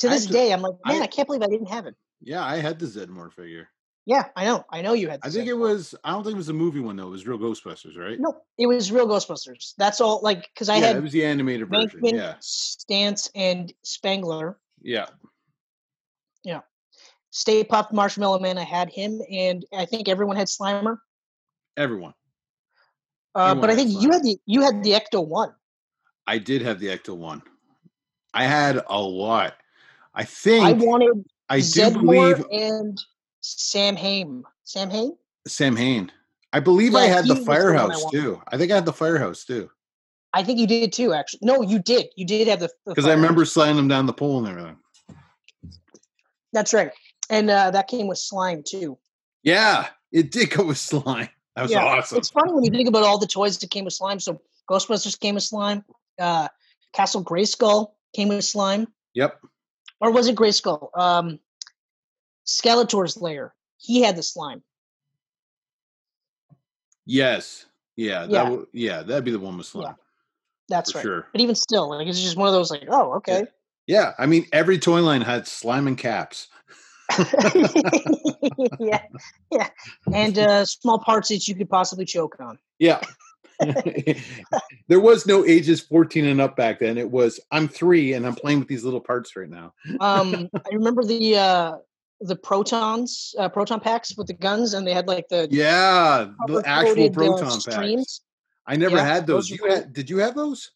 [0.00, 1.94] To this day, I'm like, man, I- I, can't believe I didn't have it.
[2.22, 3.68] Yeah, I had the Zeddemore figure.
[4.06, 4.64] Yeah, I know.
[4.70, 5.20] I know you had.
[5.22, 5.94] I think same it was.
[6.04, 7.06] I don't think it was a movie one though.
[7.06, 8.18] It was real Ghostbusters, right?
[8.18, 9.74] No, it was real Ghostbusters.
[9.78, 10.20] That's all.
[10.22, 12.00] Like, because I yeah, had it was the animated version.
[12.00, 14.58] Venkman, Yeah, Stantz, and Spengler.
[14.82, 15.06] yeah.
[16.44, 16.60] Yeah.
[17.30, 18.58] Stay Puft Marshmallow Man.
[18.58, 20.96] I had him, and I think everyone had Slimer.
[21.76, 22.14] Everyone.
[23.34, 25.54] Uh, Everyone but I think you had the you had the Ecto one.
[26.26, 27.42] I did have the Ecto one.
[28.34, 29.54] I had a lot.
[30.14, 32.98] I think I I, wanted do Zeddemore believe and
[33.40, 34.44] Samhain.
[34.64, 35.16] Sam Hain?
[35.46, 36.12] Samhain.
[36.52, 38.42] I believe I had the was the I firehouse too.
[38.48, 39.70] I think I had the firehouse too
[40.32, 41.12] I think you did too.
[41.12, 42.08] Actually, no, you did.
[42.16, 44.76] You did have the because I remember sliding them down the pole and everything.
[46.52, 46.90] That's right,
[47.28, 48.98] and uh, that came with slime too.
[49.42, 51.28] Yeah, it did go with slime.
[51.56, 52.18] That was Yeah, awesome.
[52.18, 54.20] It's funny when you think about all the toys that came with slime.
[54.20, 55.84] So Ghostbusters came with slime.
[56.18, 56.48] Uh,
[56.92, 59.40] Castle Grayskull came with slime, Yep.
[60.00, 60.90] Or was it Grayskull?
[60.98, 61.38] Um,
[62.46, 63.54] Skeletor's lair.
[63.78, 64.62] He had the slime.
[67.06, 67.66] Yes.
[67.96, 68.20] Yeah.
[68.22, 68.44] That Yeah.
[68.44, 69.02] w- yeah.
[69.02, 69.96] That'd be the one with slime
[70.68, 71.02] That's right.
[71.02, 71.26] sure.
[71.32, 73.46] But even still, like it's just one of those like, oh, okay.
[73.86, 74.12] Yeah.
[74.18, 76.48] I mean, every toy line had slime and caps.
[78.78, 79.02] yeah,
[79.50, 79.68] yeah,
[80.12, 82.56] and uh, small parts that you could possibly choke on.
[82.78, 83.00] Yeah.
[84.88, 86.98] there was no ages 14 and up back then.
[86.98, 89.74] It was I'm three and I'm playing with these little parts right now.
[90.00, 91.72] Um, I remember the uh,
[92.20, 96.62] the protons, uh, proton packs with the guns, and they had like the Yeah, the
[96.64, 98.20] actual uh, proton packs.
[98.66, 99.48] I never Yeah, had those.
[99.48, 99.92] those You had?
[99.92, 100.70] Did you have those?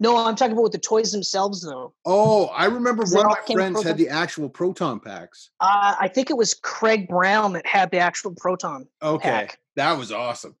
[0.00, 1.94] No, I'm talking about with the toys themselves, though.
[2.04, 5.50] Oh, I remember one of my friends had the actual proton packs.
[5.60, 8.86] Uh, I think it was Craig Brown that had the actual proton.
[9.02, 9.58] Okay, Pack.
[9.76, 10.54] That was awesome.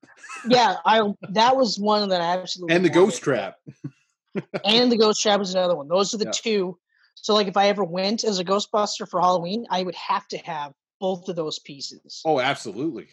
[0.48, 1.00] Yeah, I
[1.30, 3.56] that was one that I absolutely And the ghost trap.
[4.64, 5.88] and the ghost trap was another one.
[5.88, 6.32] Those are the Yeah.
[6.32, 6.78] two
[7.14, 10.38] So like if I ever went as a Ghostbuster for Halloween, I would have to
[10.38, 12.22] have both of those pieces.
[12.24, 13.08] Oh, absolutely.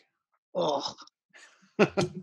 [0.55, 0.95] Oh.
[1.77, 2.17] but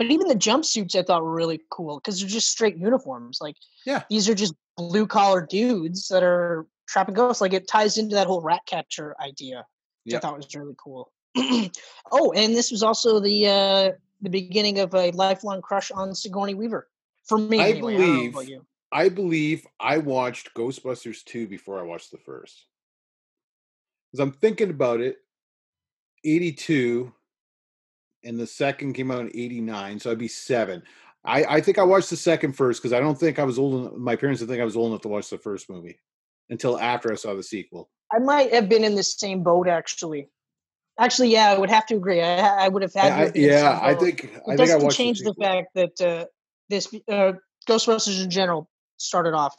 [0.00, 3.38] even the jumpsuits I thought were really cool because they're just straight uniforms.
[3.40, 4.02] Like Yeah.
[4.08, 7.40] these are just blue collar dudes that are trapping ghosts.
[7.40, 9.66] Like it ties into that whole rat catcher idea,
[10.04, 10.18] which Yeah.
[10.18, 11.12] I thought was really cool.
[12.12, 13.90] oh, and this was also the uh
[14.20, 16.88] the beginning of a lifelong crush on Sigourney Weaver.
[17.24, 17.94] For me, I anyway.
[17.94, 18.66] I believe- you.
[18.92, 22.66] I believe I watched Ghostbusters 2 before I watched the first.
[24.10, 25.18] Because I'm thinking about it,
[26.24, 27.12] 82,
[28.24, 30.82] and the second came out in 89, so I'd be seven.
[31.24, 33.74] I, I think I watched the second first because I don't think I was old
[33.74, 33.92] enough.
[33.96, 36.00] My parents didn't think I was old enough to watch the first movie
[36.48, 37.90] until after I saw the sequel.
[38.12, 40.30] I might have been in the same boat actually.
[41.00, 42.20] Actually, yeah, I would have to agree.
[42.20, 43.08] I, I would have had.
[43.08, 44.96] to I, have been in the yeah, I think I it think I doesn't watched
[44.98, 46.26] change the, the, fact that uh,
[46.68, 47.32] this uh,
[47.66, 49.54] Ghostbusters in general started off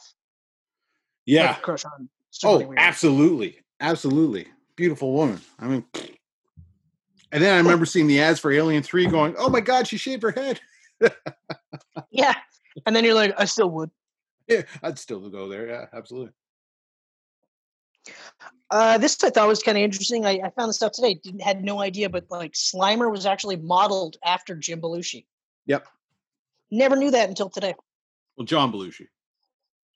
[1.26, 1.54] Yeah.
[1.56, 2.08] crush on.
[2.44, 5.40] Oh, absolutely, absolutely, beautiful woman.
[5.58, 5.84] I mean,
[7.32, 9.96] and then I remember seeing the ads for Alien Three, going, "Oh my God, she
[9.96, 10.60] shaved her head."
[12.10, 12.34] Yeah,
[12.86, 13.90] and then you're like, I still would.
[14.48, 15.68] Yeah, I'd still go there.
[15.68, 16.32] Yeah, absolutely.
[18.70, 20.24] Uh, this I thought was kind of interesting.
[20.24, 21.14] I, I found this out today.
[21.14, 25.26] Didn't had no idea, but like Slimer was actually modeled after Jim Belushi.
[25.66, 25.86] Yep.
[26.70, 27.74] Never knew that until today.
[28.36, 29.08] Well, John Belushi,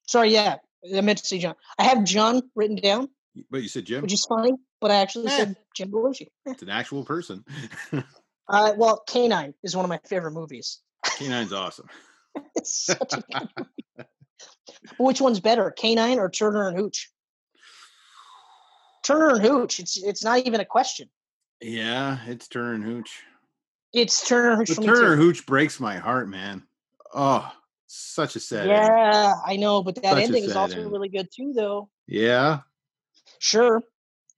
[0.06, 0.56] Sorry, yeah,
[0.94, 1.54] I meant to say John.
[1.78, 3.08] I have John written down,
[3.50, 4.02] but you said Jim.
[4.02, 5.36] which is funny, but I actually Eh.
[5.36, 6.28] said Jim Belushi.
[6.46, 7.44] It's an actual person.
[8.48, 10.78] Uh, well, K-9 is one of my favorite movies.
[11.18, 11.88] K-9's awesome.
[12.54, 14.08] It's such a good movie.
[14.98, 17.10] Which one's better, K-9 or Turner and Hooch?
[19.06, 19.78] Turner and Hooch.
[19.80, 21.08] It's it's not even a question.
[21.60, 23.22] Yeah, it's Turner and Hooch.
[23.92, 24.76] It's Turner and Hooch.
[24.76, 25.22] Turner and.
[25.22, 26.64] Hooch breaks my heart, man.
[27.14, 27.50] Oh,
[27.86, 28.68] such a sad.
[28.68, 28.76] ending.
[28.76, 30.92] Yeah, I know, but that Such ending is also ending.
[30.92, 31.88] really good too, though.
[32.06, 32.60] Yeah.
[33.38, 33.82] Sure,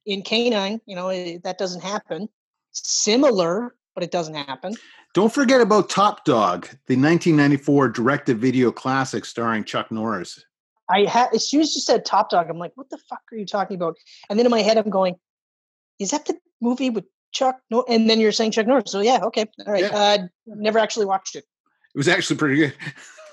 [0.06, 2.28] in K-9, you know it, that doesn't happen.
[2.72, 4.74] Similar, but it doesn't happen.
[5.14, 10.44] Don't forget about Top Dog, the 1994 direct-to-video classic starring Chuck Norris.
[10.90, 13.36] I had as soon as you said Top Dog, I'm like, what the fuck are
[13.36, 13.96] you talking about?
[14.28, 15.16] And then in my head, I'm going,
[15.98, 17.60] is that the movie with Chuck?
[17.70, 18.90] No, and then you're saying Chuck Norris.
[18.90, 19.84] So yeah, okay, all right.
[19.84, 19.96] Yeah.
[19.96, 21.44] Uh, never actually watched it.
[21.94, 22.74] It was actually pretty good.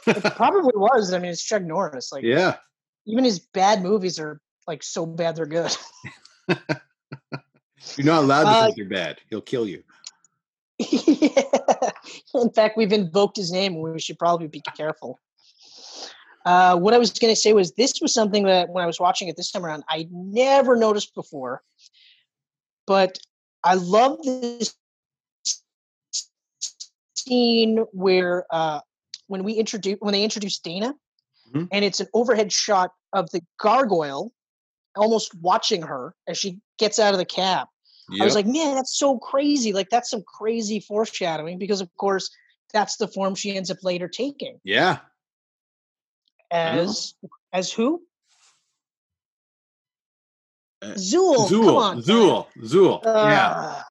[0.08, 1.14] It probably was.
[1.14, 2.12] I mean, it's Chuck Norris.
[2.12, 2.58] Like yeah.
[3.06, 5.76] even his bad movies are like so bad they're good.
[7.98, 9.20] You're not allowed to Uh, think you're bad.
[9.30, 9.84] He'll kill you.
[10.80, 11.92] yeah.
[12.34, 15.20] In fact, we've invoked his name, and we should probably be careful.
[16.46, 19.00] Uh, what I was going to say was this was something that when I was
[19.00, 21.64] watching it this time around, I never noticed before,
[22.86, 23.18] but
[23.64, 24.76] I love this
[27.16, 28.80] scene where uh,
[29.28, 30.94] when we introduce when they introduce Dana,
[31.52, 31.68] Mhm.
[31.72, 34.32] and it's an overhead shot of the gargoyle
[34.96, 37.68] almost watching her as she gets out of the cab.
[38.22, 39.74] I was like, man, that's so crazy.
[39.74, 42.30] Like that's some crazy foreshadowing because of course
[42.72, 44.60] that's the form she ends up later taking.
[44.64, 45.00] yeah.
[46.52, 46.58] Know.
[46.58, 47.14] As
[47.54, 48.02] as who?
[50.82, 51.50] Uh, Zuul.
[51.50, 51.78] Come Zuul.
[51.78, 52.02] on.
[52.02, 52.48] Zuul.
[52.64, 53.02] Zuul.
[53.04, 53.82] yeah.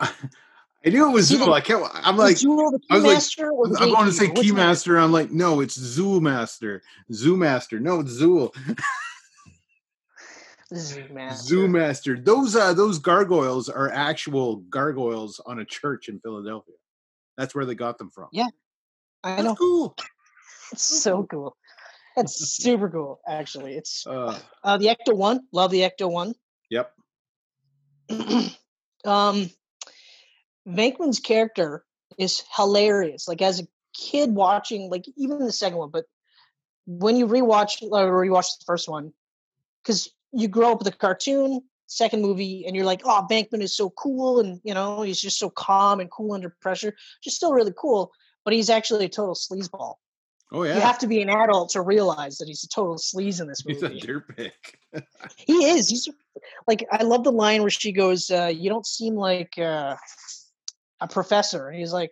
[0.00, 0.06] Uh,
[0.84, 1.52] I knew it was Zuul.
[1.52, 1.84] I can't.
[1.94, 4.40] I'm like, Zuul the I was like, I'm going to say Gatekeeper?
[4.40, 4.66] Which one?
[4.66, 5.02] Keymaster.
[5.02, 6.82] I'm like, no, it's Zuul Master.
[7.12, 7.78] Zoo Master.
[7.80, 8.54] No, it's Zuul.
[10.72, 11.34] Zoomaster.
[11.34, 12.16] Zoo Master.
[12.18, 16.76] Those uh those gargoyles are actual gargoyles on a church in Philadelphia.
[17.36, 18.28] That's where they got them from.
[18.32, 18.48] Yeah,
[19.24, 19.54] I That's know.
[19.56, 19.96] cool.
[20.72, 21.56] It's so cool.
[22.20, 23.74] That's super cool, actually.
[23.76, 25.40] It's Uh, uh, the Ecto One.
[25.52, 26.34] Love the Ecto One.
[26.68, 26.92] yep.
[29.04, 29.50] um
[30.68, 31.84] Venkman's character
[32.18, 33.26] is hilarious.
[33.26, 36.04] Like as a kid watching, like even the second one, but
[36.86, 39.12] when you rewatch or rewatch the first one,
[39.82, 43.76] because you grow up with the cartoon, second movie, and you're like, oh, Venkman is
[43.76, 47.52] so cool, and you know he's just so calm and cool under pressure, just still
[47.52, 48.12] really cool.
[48.44, 49.96] But he's actually a total sleazeball.
[50.52, 50.74] Oh yeah.
[50.74, 53.64] You have to be an adult to realize that he's a total sleaze in this
[53.64, 53.94] movie.
[53.94, 54.50] He's a dirtbag.
[55.36, 55.88] He is.
[55.88, 56.08] He's
[56.66, 59.94] like I love the line where she goes, uh, "You don't seem like uh,
[61.00, 62.10] a professor." And he's like,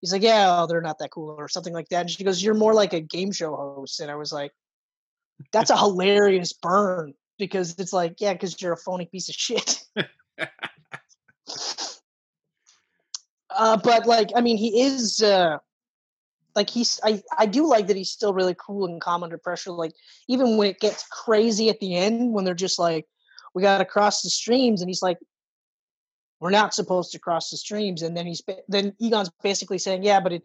[0.00, 2.02] "He's like, yeah, oh, they're not that cool," or something like that.
[2.02, 4.52] And she goes, "You're more like a game show host." And I was like,
[5.52, 9.84] "That's a hilarious burn." Because it's like, yeah, because you're a phony piece of shit.
[13.50, 15.58] uh, but like, I mean, he is uh,
[16.58, 16.98] like he's.
[17.04, 19.70] I I do like that he's still really cool and calm under pressure.
[19.70, 19.92] Like
[20.26, 23.06] even when it gets crazy at the end, when they're just like,
[23.54, 25.18] we got to cross the streams, and he's like,
[26.40, 30.18] we're not supposed to cross the streams, and then he's then Egon's basically saying, yeah,
[30.18, 30.42] but in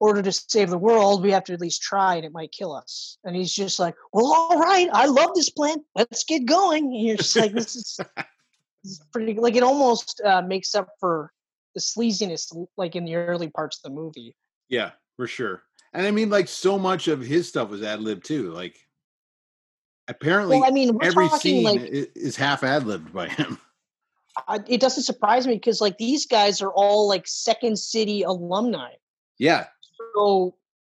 [0.00, 2.72] order to save the world, we have to at least try, and it might kill
[2.72, 3.18] us.
[3.22, 5.84] And he's just like, "Well, all right, I love this plan.
[5.94, 8.00] Let's get going." And you're just like, "This is,
[8.82, 11.32] this is pretty." Like it almost uh, makes up for
[11.74, 14.34] the sleaziness, like in the early parts of the movie.
[14.70, 15.64] Yeah, for sure.
[15.92, 18.52] And I mean, like so much of his stuff was ad lib too.
[18.52, 18.78] Like
[20.06, 23.58] apparently, Well, I mean, every scene like is half ad libbed by him.
[24.46, 28.92] I, it doesn't surprise me because like these guys are all like Second City alumni.
[29.38, 29.66] Yeah,
[30.14, 30.54] So,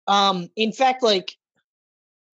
[0.07, 1.37] um, in fact, like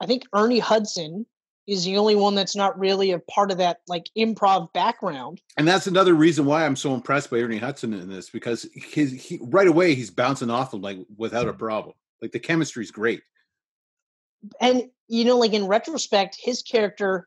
[0.01, 1.27] I think Ernie Hudson
[1.67, 5.41] is the only one that's not really a part of that like improv background.
[5.57, 9.13] and that's another reason why I'm so impressed by Ernie Hudson in this because his
[9.13, 11.59] he right away he's bouncing off them like without a Mm.
[11.59, 11.95] problem.
[12.23, 13.23] Like the chemistry's great.
[14.61, 17.27] and you know like in retrospect his character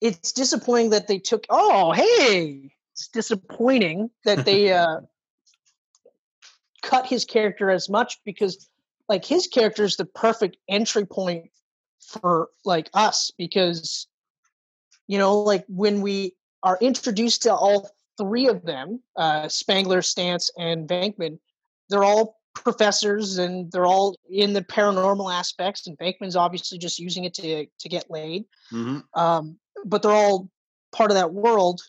[0.00, 5.00] it's disappointing that they took oh hey it's disappointing that they uh
[6.82, 8.68] cut his character as much because
[9.08, 11.50] like his character is the perfect entry point
[12.06, 14.06] for like us because
[15.06, 20.50] you know like when we are introduced to all three of them uh Spengler Stantz
[20.58, 21.38] and Venkman
[21.90, 27.24] they're all professors and they're all in the paranormal aspects and Venkman's obviously just using
[27.24, 30.48] it to to get laid hmm um but they're all
[30.94, 31.82] part of that world.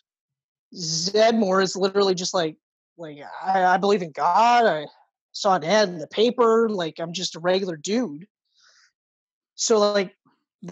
[0.75, 2.57] Zeddemore is literally just like
[2.97, 4.65] like I, I believe in god.
[4.65, 4.87] I
[5.31, 6.69] saw an ad in the paper.
[6.69, 8.27] Like i'm just a regular dude
[9.55, 10.15] so like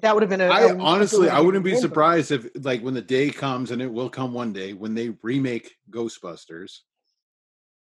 [0.01, 2.93] that would have been a, I a- honestly, I wouldn't be surprised if, like, when
[2.93, 6.79] the day comes, and it will come one day, when they remake Ghostbusters,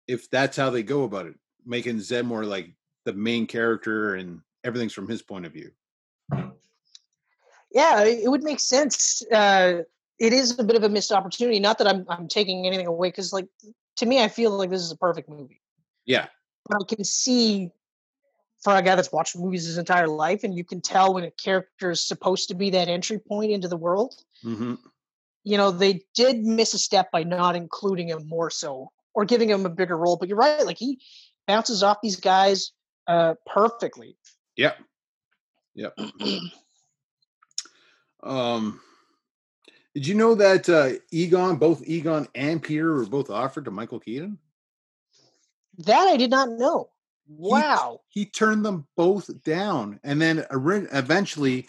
[0.07, 1.35] if that's how they go about it,
[1.65, 2.73] making Zeddemore like
[3.05, 5.71] the main character and everything's from his point of view.
[7.71, 9.81] yeah it it would make sense uh
[10.19, 13.09] it is a bit of a missed opportunity not that i'm i'm taking anything away
[13.09, 13.47] because like
[13.95, 15.61] to me i feel like this is a perfect movie.
[16.05, 16.27] Yeah,
[16.67, 17.71] but i can see
[18.63, 21.31] for a guy that's watched movies his entire life and you can tell when a
[21.31, 24.13] character is supposed to be that entry point into the world.
[24.41, 24.75] Hmm
[25.43, 29.49] you know they did miss a step by not including him more so or giving
[29.49, 30.99] him a bigger role but you're right like he
[31.47, 32.71] bounces off these guys
[33.07, 34.15] uh perfectly.
[34.55, 34.77] Yep,
[35.73, 35.97] yep.
[38.23, 38.81] um,
[39.93, 43.99] did you know that uh, Egon, both Egon and Peter, were both offered to Michael
[43.99, 44.37] Keaton?
[45.77, 46.89] that i did not know
[47.29, 48.01] wow.
[48.09, 51.67] he turned them both down and then eventually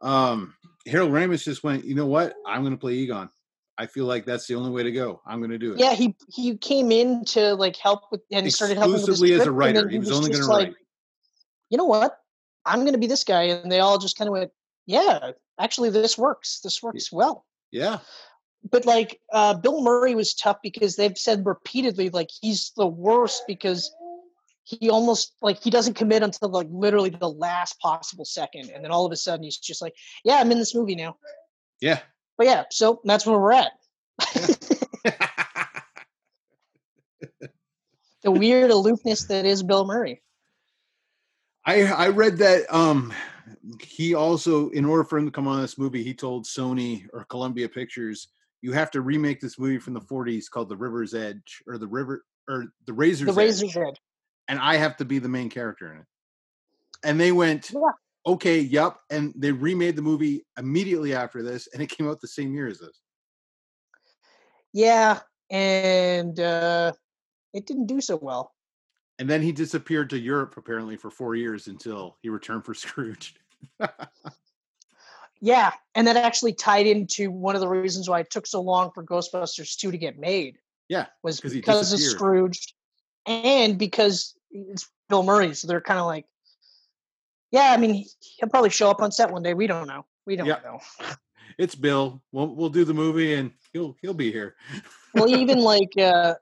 [0.00, 0.54] um
[0.86, 2.34] harold ramis just went you know what?
[2.46, 3.30] I'm going to play egon.
[3.78, 5.20] I feel like that's the only way to go.
[5.26, 5.78] I'm going to do it.
[5.78, 9.46] Yeah he he came in to like help with and started helping with exclusively as
[9.46, 9.82] a writer.
[9.82, 10.76] then he was only going to like, write
[11.68, 12.18] you know what?
[12.64, 14.50] I'm going to be this guy and they all just kind of went
[14.86, 16.60] yeah actually this works.
[16.64, 17.44] This works well.
[17.70, 17.98] Yeah.
[18.70, 23.42] But like uh bill murray was tough because they've said repeatedly like he's the worst
[23.46, 23.92] because
[24.64, 28.90] he almost like he doesn't commit until like literally the last possible second and then
[28.90, 29.94] all of a sudden he's just like
[30.24, 31.16] yeah i'm in this movie now.
[31.80, 32.00] Yeah.
[32.38, 33.72] But yeah so that's where we're at.
[38.22, 40.22] The weird aloofness that is bill murray.
[41.66, 43.12] I i read that um
[43.80, 47.24] he also in order for him to come on this movie he told sony or
[47.24, 48.28] columbia pictures
[48.60, 51.86] you have to remake this movie from the 40s called the river's edge or the
[51.86, 53.48] river or the razor's the edge.
[53.48, 54.00] Razor's edge
[54.48, 56.06] and I have to be the main character in it.
[57.04, 57.80] And they went, Yeah.
[58.26, 58.96] okay, yep.
[59.10, 62.68] And they remade the movie immediately after this, and it came out the same year
[62.68, 63.00] as this.
[64.74, 65.20] yeah
[65.50, 66.92] and uh
[67.52, 68.54] it didn't do so well
[69.18, 73.34] And then he disappeared to Europe apparently for four years until he returned for Scrooge.
[75.40, 78.90] Yeah, and that actually tied into one of the reasons why it took so long
[78.94, 80.56] for Ghostbusters 2 to get made.
[80.88, 82.00] Yeah, Was 'cause because of.
[82.00, 82.74] Scrooge
[83.26, 85.54] and because it's Bill Murray.
[85.54, 86.26] So they're kind of like,
[87.50, 89.54] yeah, I mean, he- he'll probably show up on set one day.
[89.54, 90.04] We don't know.
[90.26, 90.60] We don't Yeah.
[90.64, 90.80] know.
[91.58, 92.22] It's Bill.
[92.32, 94.56] We'll we'll do the movie and he'll he'll be here.
[95.12, 96.34] Well, even like uh,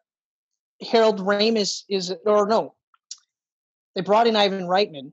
[0.88, 2.74] Harold Ramis is, or no,
[3.96, 5.12] they brought in Ivan Reitman.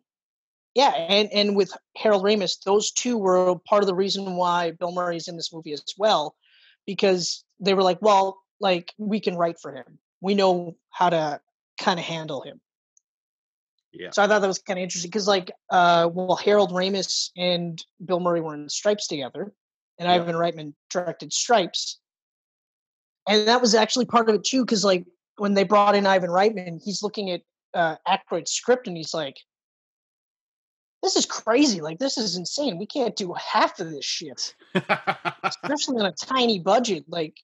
[0.76, 4.92] Yeah, and and with Harold Ramis, those two were part of the reason why Bill
[4.92, 6.36] Murray's in this movie as well,
[6.86, 9.98] because they were like, well, like we can write for him.
[10.22, 11.42] We know how to
[11.78, 12.60] kind of handle him.
[13.94, 14.10] Yeah.
[14.12, 17.84] So I thought that was kind of interesting because, like, uh, well, Harold Ramis and
[18.04, 19.54] Bill Murray were in Stripes together,
[19.98, 20.16] and Yeah.
[20.16, 22.00] Ivan Reitman directed Stripes,
[23.28, 24.64] and that was actually part of it too.
[24.64, 25.06] Because like
[25.38, 27.42] when they brought in Ivan Reitman, he's looking at
[27.74, 29.38] uh, Aykroyd's script and he's like,
[31.02, 31.82] "This is crazy!
[31.82, 32.78] Like, this is insane.
[32.78, 34.54] We can't do half of this shit,
[35.44, 37.38] especially on a tiny budget." Like,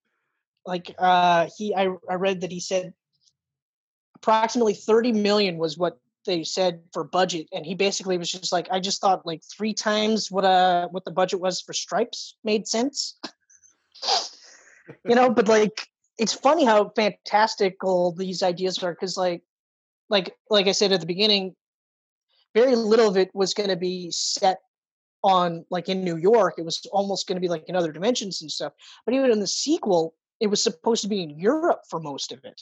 [0.65, 2.93] like uh, he, I, I read that he said
[4.23, 8.69] approximately 30 million was what they said for budget, and he basically was just like,
[8.71, 12.65] I just thought like three times what uh what the budget was for Stripes made
[12.65, 13.19] sense.
[15.05, 19.41] you know, but like it's funny how fantastical these ideas are because like
[20.09, 21.53] like like I said at the beginning,
[22.55, 24.59] very little of it was going to be set
[25.21, 26.55] on like in New York.
[26.57, 28.71] It was almost going to be like in other dimensions and stuff.
[29.05, 32.39] But even in the sequel, it was supposed to be in Europe for most of
[32.45, 32.61] it.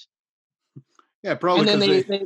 [1.23, 1.61] Yeah, probably.
[1.61, 2.17] And then they, they,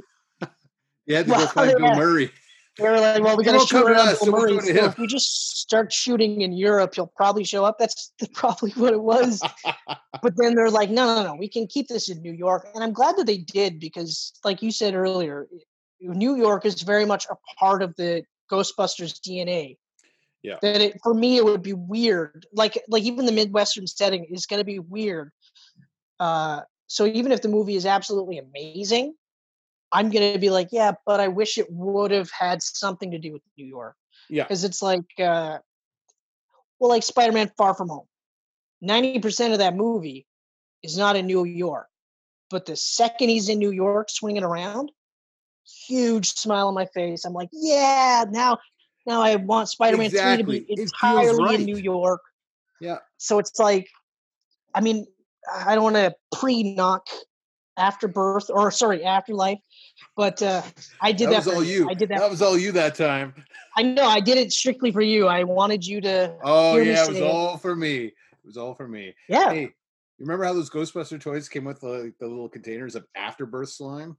[0.41, 0.47] they
[1.05, 1.95] you had to Well, go find Bill.
[1.95, 2.31] Murray.
[2.77, 4.59] they were like, well, we got to shoot around Bill Murray.
[4.59, 7.77] So if we just start shooting in Europe, he'll probably show up.
[7.79, 9.41] That's probably what it was.
[10.21, 12.67] but then they're like, no, no, no, we can keep this in New York.
[12.73, 15.47] And I'm glad that they did because, like you said earlier,
[15.99, 19.77] New York is very much a part of the Ghostbusters DNA.
[20.43, 20.57] Yeah.
[20.61, 22.45] That it, for me, it would be weird.
[22.53, 25.31] Like, like even the Midwestern setting is going to be weird.
[26.19, 29.15] Uh, so even if the movie is absolutely amazing,
[29.91, 33.19] I'm going to be like, yeah, but I wish it would have had something to
[33.19, 33.95] do with New York
[34.29, 34.43] yeah.
[34.43, 35.57] because it's like uh
[36.79, 38.07] well like spider-man far from home
[38.83, 40.27] 90% of that movie
[40.83, 41.87] is not in new york
[42.49, 44.91] but the second he's in new york swinging around
[45.87, 48.57] huge smile on my face i'm like yeah now
[49.07, 51.59] now i want spider-man 3 to be entirely right.
[51.59, 52.21] in new york
[52.81, 52.97] Yeah.
[53.17, 53.87] so it's like
[54.73, 55.07] i mean
[55.53, 57.07] i don't want to pre-knock
[57.77, 59.59] afterbirth or sorry afterlife
[60.15, 60.61] but uh
[61.01, 61.89] i did That that, was for all you.
[61.89, 63.33] i did that That was all you that time.
[63.77, 67.09] i know i did it strictly for you i wanted you to Oh yeah, it
[67.09, 67.23] was it.
[67.23, 68.05] all for me.
[68.05, 68.13] It
[68.45, 69.13] was all for me.
[69.27, 69.69] yeah Hey, you
[70.19, 74.15] remember how those Ghostbuster toys came with the, the little containers of afterbirth slime?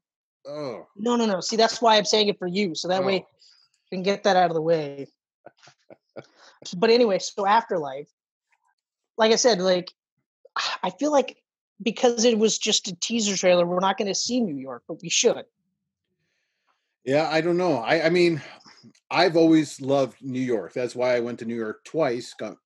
[0.46, 1.40] Oh, No, no, no.
[1.40, 3.28] See, that's why I'm saying it for you, so that way Oh.
[3.90, 5.06] we can get that out of the way.
[6.76, 8.08] but anyway, so afterlife,
[9.16, 9.90] like I said, like
[10.82, 11.36] I feel like
[11.82, 15.00] because it was just a teaser trailer, we're not going to see New York, but
[15.02, 15.44] we should.
[17.04, 17.28] yeah.
[17.30, 17.76] I don't know.
[17.78, 18.40] I I mean,
[19.10, 20.72] I've always loved New York.
[20.72, 22.34] That's why I went to New York twice.
[22.34, 22.56] Got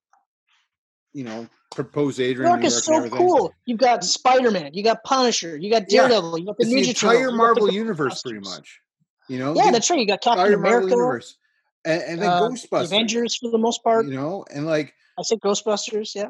[1.13, 2.49] you know proposed New Adrian.
[2.49, 3.53] York New York is so cool.
[3.65, 6.73] You've got Spider Man, you got Punisher, you got Yeah, Daredevil, you got the It's
[6.73, 8.79] the entire got the Marvel universe, pretty much.
[9.27, 9.99] You know, Yeah, the that's right.
[9.99, 11.37] You got Captain Marvel America, universe,
[11.85, 12.83] and, and then uh, Ghostbusters.
[12.83, 14.05] Avengers for the most part.
[14.05, 16.15] You know, and like I said Ghostbusters.
[16.15, 16.29] Yeah.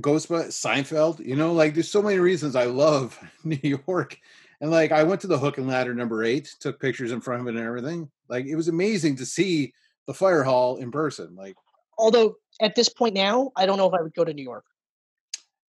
[0.00, 1.24] Ghostbusters, Seinfeld.
[1.24, 4.18] You know, like there's so many reasons I love New York.
[4.60, 7.42] And like I went to the Hook and Ladder number eight, took pictures in front
[7.42, 8.10] of it and everything.
[8.28, 9.72] Like it was amazing to see
[10.06, 11.34] the fire hall in person.
[11.36, 11.56] Like,
[11.98, 14.64] Although at this point now, I don't know if I would go to New York.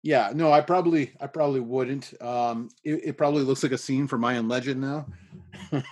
[0.03, 2.13] yeah, no, I probably I probably wouldn't.
[2.21, 5.05] Um it, it probably looks like a scene from I Am Legend now.
[5.71, 5.84] I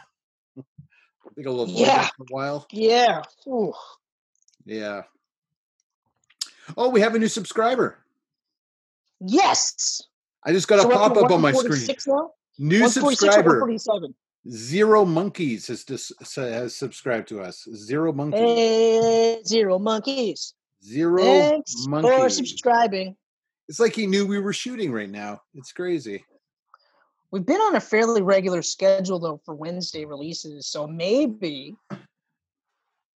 [1.36, 2.08] think I'll avoid Yeah.
[2.18, 2.66] for a while.
[2.72, 3.24] Yeah.
[3.48, 3.74] Ooh.
[4.66, 5.04] Yeah.
[6.78, 7.98] Oh, we have a new subscriber.
[9.28, 10.02] Yes.
[10.44, 11.96] I just got a So to pop up on my screen.
[12.08, 12.32] now?
[12.58, 13.68] New subscriber.
[14.50, 17.68] Zero Monkeys has dis- has subscribed to us.
[17.74, 18.40] Zero Monkeys.
[18.40, 20.54] Hey, zero monkeys.
[20.84, 23.16] Zero Thanks for subscribing.
[23.68, 25.42] It's like he knew we were shooting right now.
[25.56, 26.24] It's crazy.
[27.32, 31.76] We've been on a fairly regular schedule though for Wednesday releases, so maybe,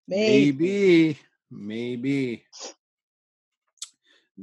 [0.08, 0.52] maybe.
[0.52, 1.18] Maybe,
[1.50, 2.44] maybe.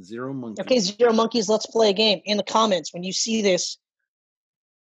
[0.02, 0.64] Zero Monkeys.
[0.64, 1.48] Okay, zero monkeys.
[1.48, 2.20] Let's play a game.
[2.24, 3.78] In the comments, when you see this,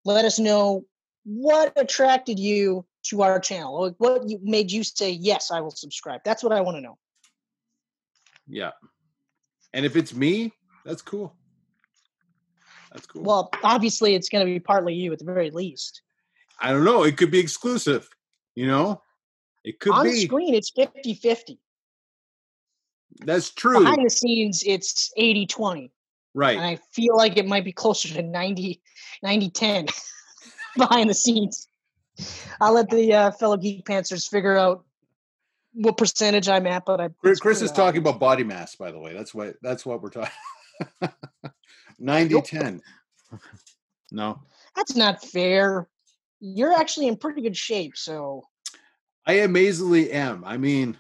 [0.05, 0.85] let us know
[1.25, 3.95] what attracted you to our channel.
[3.99, 6.21] What you made you say yes, I will subscribe.
[6.25, 6.99] That's what I want to know.
[8.47, 8.73] Yeah.
[9.73, 10.53] And if it's me,
[10.85, 11.35] that's cool.
[12.93, 13.23] That's cool.
[13.23, 16.03] Well, obviously, it's going to be partly you at the very least.
[16.61, 17.03] I don't know.
[17.03, 18.09] It could be exclusive.
[18.55, 19.03] You know,
[19.65, 20.11] it could On be.
[20.11, 21.59] On screen, it's 50 50.
[23.21, 23.81] That's true.
[23.81, 25.93] Behind the scenes, it's 80 20.
[26.35, 26.57] right.
[26.57, 28.81] And I feel like it might be closer to 90
[29.23, 29.87] 90 10
[30.77, 31.69] behind the scenes.
[32.61, 34.85] I'll let the uh, fellow Geek Pantsers figure out
[35.73, 37.09] what percentage I'm at, but I.
[37.21, 39.13] Chris, Chris is talking about body mass, by the way.
[39.13, 40.33] That's what that's what we're talking.
[41.99, 42.45] 90 Nope.
[42.45, 42.83] 10.
[44.13, 44.41] No.
[44.77, 45.89] That's not fair.
[46.39, 48.45] You're actually in pretty good shape, so
[49.27, 50.45] I amazingly am.
[50.45, 50.97] I mean,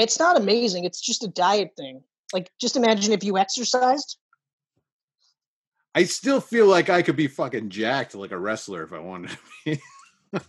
[0.00, 0.84] it's not amazing.
[0.84, 2.02] It's just a diet thing.
[2.32, 4.18] Like, just imagine if you exercised.
[5.94, 9.30] I still feel like I could be fucking jacked like a wrestler if I wanted
[9.30, 9.80] to be.
[10.32, 10.40] Uh,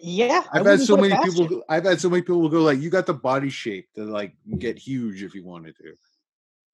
[0.00, 1.48] Yeah, I've had so many people you.
[1.48, 4.36] go- I've had so many people go like you got the body shape to like
[4.58, 5.94] get huge if you wanted to.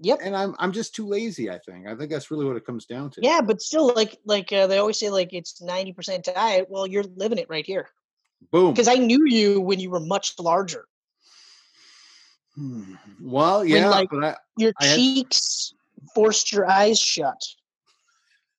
[0.00, 0.18] Yep.
[0.22, 1.86] And I'm I'm just too lazy, I think.
[1.86, 3.20] I think that's really what it comes down to.
[3.22, 6.66] Yeah, but still, like, like uh, they always say, like it's ninety percent diet.
[6.68, 7.88] Well, you're living it right here.
[8.50, 8.74] Boom.
[8.74, 10.86] Because I knew you when you were much larger.
[12.56, 12.94] Hmm.
[13.20, 15.74] Well, yeah, like- but I Your I had- cheeks
[16.14, 17.40] forced your eyes shut.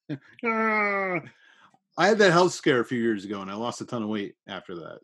[1.98, 4.08] I had that health scare a few years ago, and I lost a ton of
[4.08, 4.98] weight after that.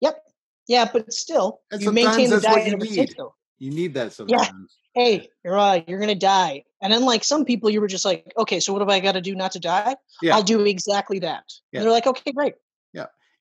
[0.00, 0.22] Yep.
[0.68, 3.14] Yeah, but still, And you maintain the sometimes that's what diet you need.
[3.58, 4.76] You need that sometimes.
[4.94, 8.32] Hey, you're uh, you're gonna die, and then like some people, you were just like,
[8.38, 9.96] okay, so what have I got to do not to die?
[10.22, 10.36] Yeah.
[10.36, 11.44] I'll do exactly that.
[11.72, 11.80] Yeah.
[11.80, 12.54] And they're like, okay, great.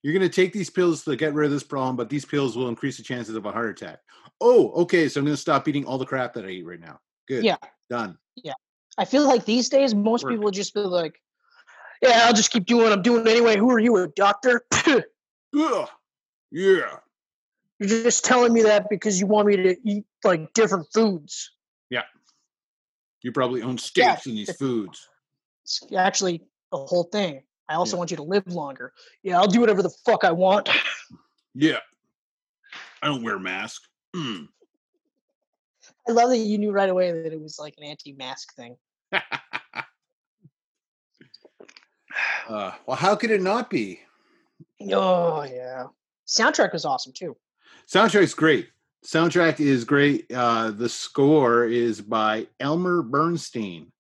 [0.04, 2.58] You're going to take these pills to get rid of this problem, but these pills
[2.58, 4.00] will increase the chances of a heart attack.
[4.42, 5.08] Oh, okay.
[5.08, 7.00] So I'm going to stop eating all the crap that I eat right now.
[7.28, 7.46] Good.
[7.46, 7.56] Yeah.
[7.90, 8.18] Done.
[8.36, 8.54] Yeah.
[8.98, 10.34] I feel like these days, most Work.
[10.34, 11.16] people just be like,
[12.02, 13.56] yeah, I'll just keep doing what I'm doing anyway.
[13.58, 14.66] Who are you, a doctor?
[14.88, 15.90] Ugh.
[16.52, 16.98] Yeah.
[17.80, 21.52] You're just telling me that because you want me to eat like different foods.
[21.90, 22.04] Yeah.
[23.22, 25.10] You probably own stakes in these foods.
[25.64, 27.44] It's actually the whole thing.
[27.70, 28.94] I also want you to live longer.
[29.24, 30.70] Yeah, I'll do whatever the fuck I want.
[31.56, 31.80] Yeah.
[33.02, 33.84] I don't wear a mask.
[34.16, 34.48] Mm.
[36.08, 38.76] I love that you knew right away that it was like an anti-mask thing.
[39.14, 39.22] uh,
[42.48, 44.00] well, how could it not be?
[44.92, 45.86] Oh yeah.
[46.28, 47.38] Soundtrack was awesome too.
[47.88, 48.70] Soundtrack's great.
[49.06, 50.32] Soundtrack is great.
[50.34, 53.92] Uh, the score is by Elmer Bernstein.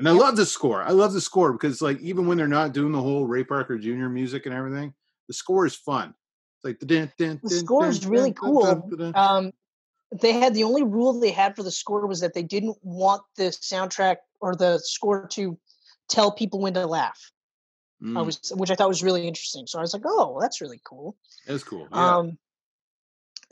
[0.00, 0.82] And I love the score.
[0.82, 3.76] I love the score because, like, even when they're not doing the whole Ray Parker
[3.76, 4.08] Jr.
[4.08, 4.94] music and everything,
[5.28, 6.14] the score is fun.
[6.56, 8.90] It's like the dun, dun, The score is really cool.
[9.14, 9.52] Um,
[10.10, 13.20] they had the only rule they had for the score was that they didn't want
[13.36, 15.58] the soundtrack or the score to
[16.08, 17.20] tell people when to laugh.
[18.16, 19.66] I Mm, was, which I thought was really interesting.
[19.66, 21.14] So I was like, oh, that's really cool.
[21.46, 21.86] that's cool.
[21.92, 22.16] Yeah.
[22.16, 22.38] Um,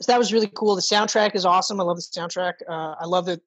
[0.01, 0.75] so that was really cool.
[0.75, 1.79] The soundtrack is awesome.
[1.79, 2.53] I love the soundtrack.
[2.67, 3.39] Uh, I love that.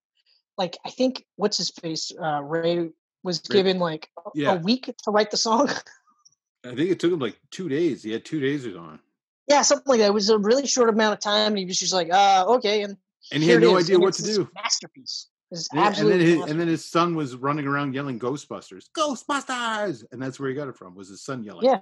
[0.63, 2.89] Like, I think what's his face, uh, Ray
[3.25, 4.53] was given like a, Yeah.
[4.53, 5.69] a week to write the song.
[6.65, 8.05] I think it took him like two days.
[8.05, 9.01] He had two days on.
[9.49, 10.07] yeah, something like that.
[10.07, 12.83] It was a really short amount of time, and he was just like, uh, okay,
[12.83, 12.97] and
[13.33, 14.49] And he had no idea and what to do.
[14.55, 15.31] Masterpiece.
[15.51, 16.19] It's And, then- and absolutely.
[16.27, 20.49] then his, and then his son was running around yelling Ghostbusters, Ghostbusters, and that's where
[20.49, 20.95] he got it from.
[20.95, 21.65] Was his son yelling?
[21.65, 21.81] yeah.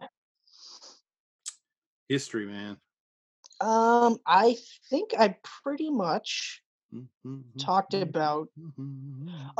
[2.09, 2.78] history, man.
[3.61, 4.57] Um, I
[4.89, 6.62] think I pretty much.
[6.95, 8.49] Mm-hmm, mm-hmm, talked mm-hmm, about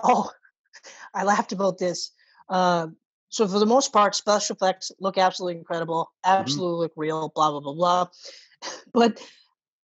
[0.03, 0.31] Oh,
[1.15, 2.11] I laughed about this.
[2.49, 2.97] Um,
[3.29, 7.61] so for the most part, special effects look absolutely incredible, absolutely look real, blah blah
[7.61, 8.07] blah blah.
[8.93, 9.23] But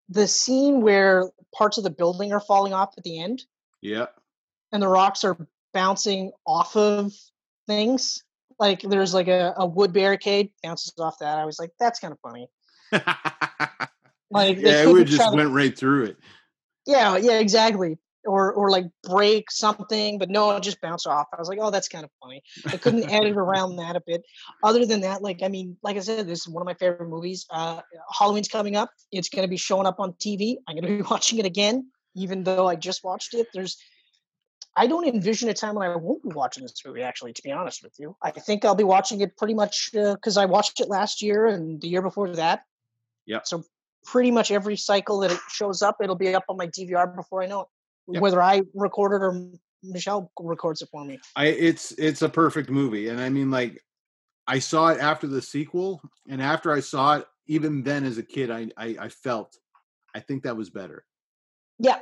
[0.08, 3.42] the scene where parts of the building are falling off at the end
[3.80, 4.06] Yeah.
[4.72, 5.36] and the rocks are
[5.72, 7.12] bouncing off of
[7.66, 8.22] things,
[8.58, 11.38] like there's like a, a wood barricade bounces off that.
[11.38, 12.48] I was like, that's kind of funny.
[14.30, 16.16] Like yeah, it couldn't would try just to- went right through it.
[16.86, 17.98] Yeah, yeah, exactly.
[18.24, 21.28] Or or like break something, but no, it just bounced off.
[21.32, 22.42] I was like, oh, that's kind of funny.
[22.66, 24.22] I couldn't edit around that a bit.
[24.64, 27.08] Other than that, like I mean, like I said, this is one of my favorite
[27.08, 27.46] movies.
[27.50, 27.82] Uh,
[28.12, 28.90] Halloween's coming up.
[29.12, 30.56] It's going to be showing up on TV.
[30.66, 33.46] I'm going to be watching it again, even though I just watched it.
[33.54, 33.76] There's,
[34.76, 37.02] I don't envision a time when I won't be watching this movie.
[37.02, 40.36] Actually, to be honest with you, I think I'll be watching it pretty much because
[40.36, 42.62] I watched it last year and the year before that.
[43.24, 43.40] Yeah.
[43.44, 43.64] So
[44.06, 47.42] pretty much every cycle that it shows up, it'll be up on my DVR before
[47.42, 47.66] I know it.
[48.08, 48.22] Yep.
[48.22, 49.50] Whether I record it or
[49.82, 51.18] Michelle records it for me.
[51.34, 53.82] I it's it's a perfect movie, and I mean, like,
[54.46, 58.22] I saw it after the sequel, and after I saw it, even then as a
[58.22, 59.56] kid, I I, I felt,
[60.14, 61.04] I think that was better,
[61.78, 61.98] Yeah.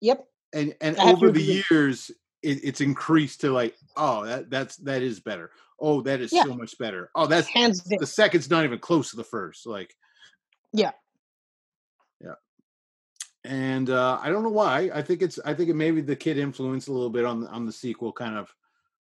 [0.00, 0.24] Yep.
[0.54, 2.10] and and I over the years,
[2.42, 5.50] it, it's increased to like, oh, that that's that is better.
[5.80, 6.44] Oh, that is Yeah.
[6.44, 7.10] so much better.
[7.16, 7.98] Oh, that's Hands down.
[8.00, 9.66] the second's not even close to the first.
[9.66, 9.92] Like,
[10.72, 10.92] yeah.
[13.48, 14.90] And uh, I don't know why.
[14.92, 15.38] I think it's.
[15.42, 18.12] I think it maybe the kid influence a little bit on the, on the sequel,
[18.12, 18.54] kind of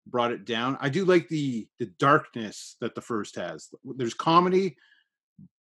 [0.08, 0.78] brought it down.
[0.80, 3.68] I do like the the darkness that the first has.
[3.84, 4.78] There's comedy,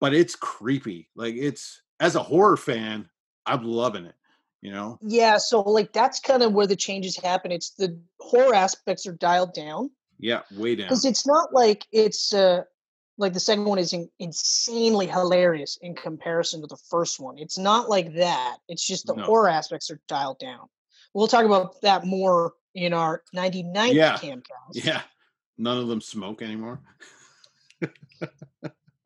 [0.01, 1.09] but it's creepy.
[1.17, 3.09] Like it's as a horror fan,
[3.45, 4.15] I'm loving it.
[4.63, 4.99] You know?
[5.03, 5.39] Yeah.
[5.39, 7.51] So like that's kind of where the changes happen.
[7.51, 10.87] It's the horror aspects are dialed down Yeah, way down.
[10.87, 12.63] because it's not like it's uh
[13.19, 17.39] like the second one is in, insanely hilarious in comparison to the first one.
[17.39, 18.57] It's not like that.
[18.69, 19.25] It's just the No.
[19.25, 20.69] horror aspects are dialed down.
[21.15, 24.17] We'll talk about that more in our 99th Yeah.
[24.19, 24.43] camcast.
[24.73, 25.01] Yeah,
[25.57, 26.81] none of them smoke anymore.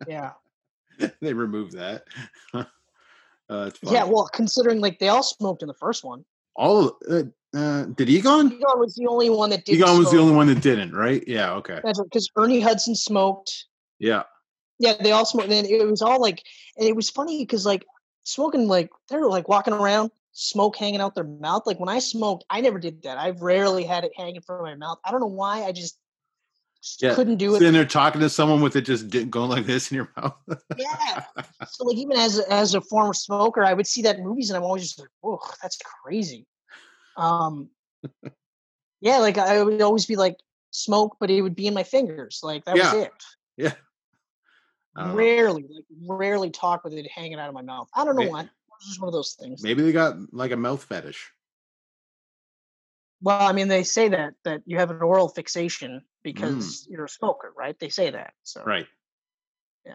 [0.09, 0.33] Yeah.
[1.21, 2.05] they removed that.
[2.55, 4.05] uh, Yeah.
[4.05, 6.25] Well, considering like they all smoked in the first one.
[6.57, 7.23] all uh,
[7.55, 8.47] uh, did Egon?
[8.53, 9.81] Egon was the only one that didn't.
[9.81, 11.23] Egon was the only one that didn't, right?
[11.27, 11.55] Yeah.
[11.55, 11.81] Okay.
[11.83, 13.67] That's because Ernie Hudson smoked.
[14.01, 14.25] Yeah.
[14.81, 15.51] Yeah, they all smoked.
[15.51, 16.43] And it was all like,
[16.77, 17.85] and it was funny because like
[18.25, 21.65] smoking, like they're like walking around, smoke hanging out their mouth.
[21.67, 23.19] Like when I smoked, I never did that.
[23.19, 24.99] I've rarely had it hanging from my mouth.
[25.05, 25.65] I don't know why.
[25.65, 25.99] I just
[26.99, 27.59] Yeah, couldn't do it.
[27.59, 30.35] Sitting there talking to someone with it just going like this in your mouth.
[30.79, 31.25] Yeah.
[31.69, 34.49] So like even as a- as a former smoker, I would see that in movies,
[34.49, 36.47] and I'm always just like, "Whoa, that's crazy."
[37.19, 37.69] Um,
[39.03, 40.37] yeah, like I would always be like,
[40.71, 42.41] smoke, but it would be in my fingers.
[42.43, 42.95] Like that Yeah.
[42.95, 43.13] was it.
[43.57, 43.73] Yeah.
[44.97, 45.13] I.
[45.13, 47.89] Rarely, like rarely talk with it hanging out of my mouth.
[47.95, 48.41] I don't know May- why.
[48.81, 49.63] It's just one of those things.
[49.63, 51.31] Maybe they got like a mouth fetish.
[53.23, 57.09] Well, I mean, they say that that you have an oral fixation because you're a
[57.09, 57.79] smoker, right?
[57.79, 58.33] They say that.
[58.43, 58.67] So Mm.
[58.67, 58.87] Right.
[59.85, 59.95] Yeah.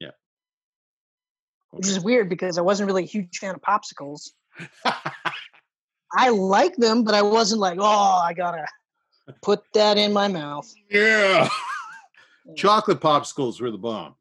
[0.00, 0.10] Yeah.
[1.70, 4.30] which is weird because I wasn't really a huge fan of popsicles.
[6.14, 8.66] I like them, but I wasn't like, oh, I gotta
[9.42, 10.72] put that in my mouth.
[10.90, 11.48] Yeah.
[12.56, 14.16] Chocolate popsicles were the bomb.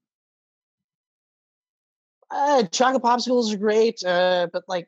[2.32, 4.88] Uh, chocolate popsicles are great, uh, but like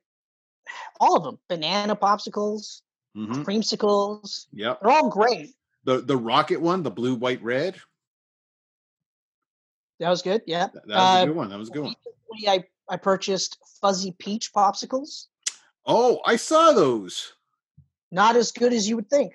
[1.00, 2.82] all of them, banana popsicles,
[3.14, 4.80] hmm creamsicles, Yep.
[4.82, 5.54] they're all great.
[5.84, 7.76] The the rocket one, the blue, white, red.
[10.00, 10.42] That was good.
[10.48, 10.68] Yeah.
[10.74, 11.50] That, that was Uh, a good one.
[11.50, 11.96] That was a good one.
[12.48, 15.28] I I purchased fuzzy peach popsicles.
[15.86, 17.34] Oh, I saw those.
[18.12, 19.34] Not as good as you would think.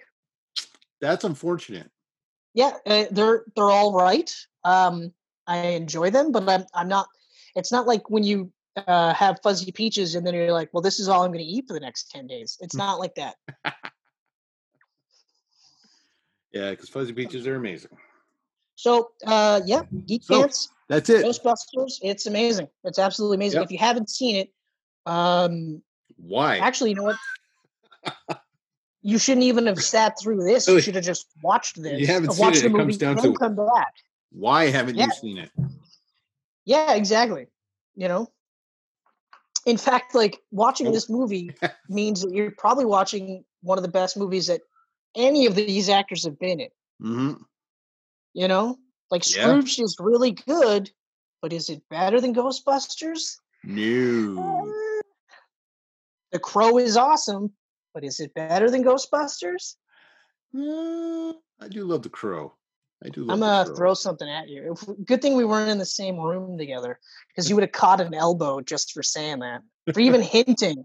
[1.01, 1.91] That's unfortunate.
[2.55, 4.31] Yeah, uh, they're they're all right.
[4.65, 5.13] Um,
[5.47, 7.09] I enjoy them, but I'm I'm not.
[7.59, 11.01] It's not like when you uh, have fuzzy peaches and then you're like, well, this
[11.01, 12.57] is all I'm going to eat for the next ten days.
[12.61, 13.35] It's not like that.
[16.53, 17.91] Yeah, because fuzzy peaches are amazing.
[18.77, 21.25] So uh, yeah, Geek So, Pants, That's it.
[21.25, 21.99] Ghostbusters.
[22.01, 22.69] It's amazing.
[22.85, 23.59] It's absolutely amazing.
[23.61, 23.65] Yep.
[23.67, 24.53] If you haven't seen it,
[25.05, 25.83] um,
[26.17, 26.59] Why?
[26.59, 28.39] actually, you know what?
[29.01, 30.67] You shouldn't even have sat through this.
[30.67, 32.01] You should have just watched this.
[32.01, 33.95] You haven't seen watched it, the it comes down to- come back.
[34.33, 35.05] Why haven't Yeah.
[35.07, 35.51] you seen it?
[36.69, 37.47] Yeah, exactly.
[37.97, 38.29] You know,
[39.65, 41.51] in fact, like watching this movie
[41.89, 44.61] means that you're probably watching one of the best movies that
[45.17, 46.69] any of these actors have been in.
[47.01, 47.33] hmm
[48.35, 48.77] You know,
[49.11, 49.43] like Yeah.
[49.43, 50.91] Scrooge is really good,
[51.41, 53.39] but is it better than Ghostbusters?
[53.65, 54.37] No.
[54.39, 55.03] Uh,
[56.33, 57.55] The Crow is awesome,
[57.95, 59.77] but is it better than Ghostbusters?
[60.55, 62.53] Uh, I do love the crow.
[63.05, 64.73] I do I'm gonna throw something at you.
[64.73, 68.01] If- Good thing we weren't in the same room together, because you would have caught
[68.01, 70.85] an elbow just for saying that, for even hinting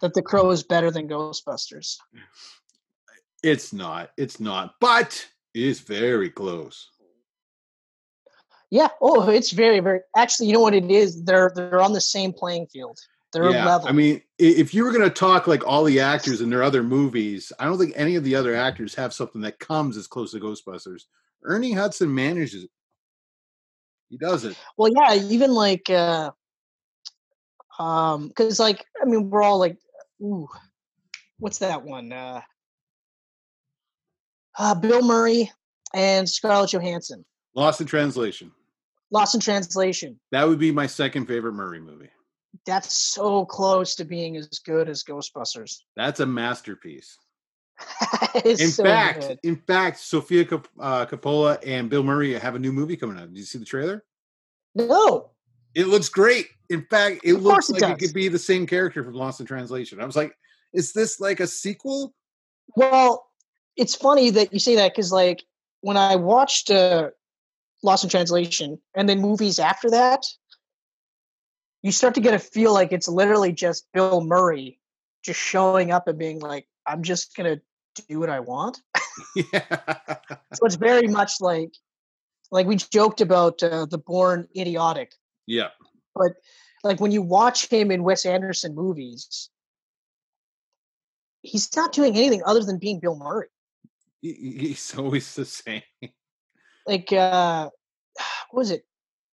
[0.00, 1.96] that The Crow is better than Ghostbusters.
[3.42, 4.10] It's not.
[4.16, 4.74] It's not.
[4.80, 6.90] But it is very close.
[8.70, 8.88] Yeah.
[9.00, 10.00] Oh, it's very, very.
[10.16, 11.24] Actually, you know what it is?
[11.24, 12.98] They're they're on the same playing field.
[13.32, 13.64] They're yeah.
[13.64, 13.88] level.
[13.88, 16.82] I mean, if you were going to talk like all the actors in their other
[16.82, 20.32] movies, I don't think any of the other actors have something that comes as close
[20.32, 21.04] to Ghostbusters.
[21.42, 22.70] Ernie Hudson manages it.
[24.08, 24.56] He does it.
[24.76, 25.14] well, yeah.
[25.14, 26.30] Even like, uh
[27.78, 29.78] um, because like, I mean, we're all like,
[30.20, 30.48] ooh,
[31.38, 32.12] what's that one?
[32.12, 32.42] Uh,
[34.58, 35.50] uh Bill Murray
[35.94, 37.24] and Scarlett Johansson.
[37.54, 38.52] Lost in Translation.
[39.10, 40.20] Lost in Translation.
[40.30, 42.10] That would be my second favorite Murray movie.
[42.66, 45.76] That's so close to being as good as Ghostbusters.
[45.96, 47.16] That's a masterpiece.
[48.44, 49.38] In so fact, good.
[49.42, 53.28] in fact, Sofia Cop- uh, Coppola and Bill Murray have a new movie coming out.
[53.28, 54.04] Did you see the trailer?
[54.74, 55.30] No,
[55.74, 56.48] It looks great.
[56.68, 59.40] In fact, it Of looks it like it could be the same character from Lost
[59.40, 60.00] in Translation.
[60.00, 60.36] I was like,
[60.72, 62.14] is this like a sequel?
[62.76, 63.26] Well,
[63.76, 65.42] it's funny that you say that because, like,
[65.80, 67.10] when I watched uh,
[67.82, 70.24] Lost in Translation and then movies after that,
[71.82, 74.78] you start to get a feel like it's literally just Bill Murray
[75.24, 77.60] just showing up and being like, "I'm just gonna
[78.08, 78.80] do what I want."
[79.36, 79.76] yeah.
[80.54, 81.72] So it's very much like,
[82.50, 85.12] like we joked about uh, the Born Idiotic.
[85.46, 85.68] yeah.
[86.14, 86.32] But
[86.82, 89.48] like when you watch him in Wes Anderson movies,
[91.42, 93.48] he's not doing anything other than being Bill Murray.
[94.20, 95.82] He- he- He's always the same.
[96.86, 97.68] like uh
[98.50, 98.84] what was it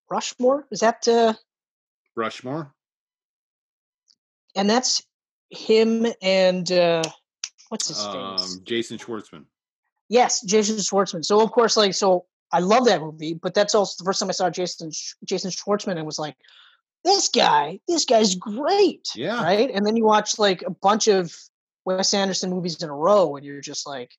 [0.09, 1.33] rushmore is that uh
[2.15, 2.73] Rushmore.
[4.55, 5.01] and that's
[5.49, 7.03] him and uh
[7.69, 8.55] what's his face?
[8.55, 9.45] Um, Jason Schwartzman.
[10.09, 11.23] yes jason schwartzman.
[11.25, 14.29] So of course like so i love that movie but that's also the first time
[14.29, 14.89] i saw jason
[15.25, 16.35] jason schwartzman and was like
[17.03, 19.43] this guy this guy's great Yeah.
[19.43, 19.69] right?
[19.73, 21.33] And then you watch like a bunch of
[21.85, 24.11] wes anderson movies in a row and you're just like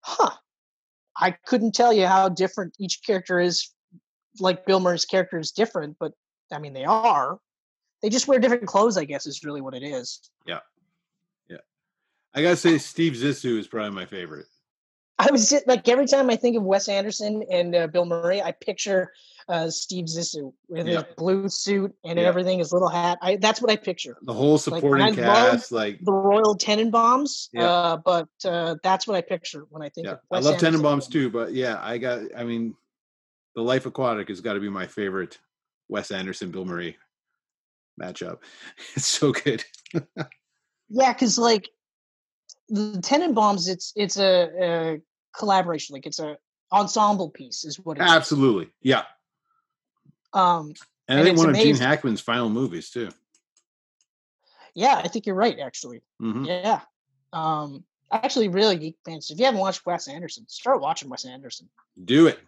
[0.00, 0.30] huh.
[1.16, 3.68] I couldn't tell you how different each character is
[4.40, 6.12] like bill murray's character is different but
[6.50, 7.38] i mean they are.
[8.02, 10.30] They just wear different clothes i guess is really what it is
[12.34, 14.46] I gotta say, Steve Zissou is probably my favorite.
[15.18, 18.40] i was just, like every time i think of wes anderson and uh, bill murray
[18.42, 19.12] i picture
[19.48, 20.94] uh, steve zissou with Yeah.
[20.94, 22.24] his blue suit and Yeah.
[22.26, 25.98] everything his little hat I, that's what i picture The whole supporting love cast, like
[26.02, 27.48] the Royal Tenenbaums.
[27.52, 27.70] Yeah.
[27.70, 30.80] Uh, but uh, that's what I picture when I think yeah, of I love Anderson.
[30.82, 32.22] Tenenbaums too, but yeah, I got.
[32.36, 32.74] I mean,
[33.54, 35.38] The Life Aquatic has got to be my favorite
[35.88, 36.96] Wes Anderson Bill Murray
[38.00, 38.38] matchup.
[38.96, 39.62] It's so good.
[40.88, 41.68] Yeah, because like
[42.68, 45.00] the Tenenbaums, it's it's a, a
[45.36, 45.94] collaboration.
[45.94, 46.36] Like it's a
[46.70, 48.10] ensemble piece, is what it is.
[48.10, 48.70] Absolutely.
[48.80, 49.02] Yeah.
[50.32, 50.74] Um,
[51.08, 51.76] And, I think it's one of Gene.
[51.76, 53.10] Hackman's final movies too.
[54.74, 55.58] yeah, I think you're right.
[55.58, 56.80] Actually, hmm yeah.
[57.32, 61.68] Um, actually, really, geek fans, if you haven't watched Wes Anderson, start watching Wes Anderson.
[62.04, 62.38] Do it.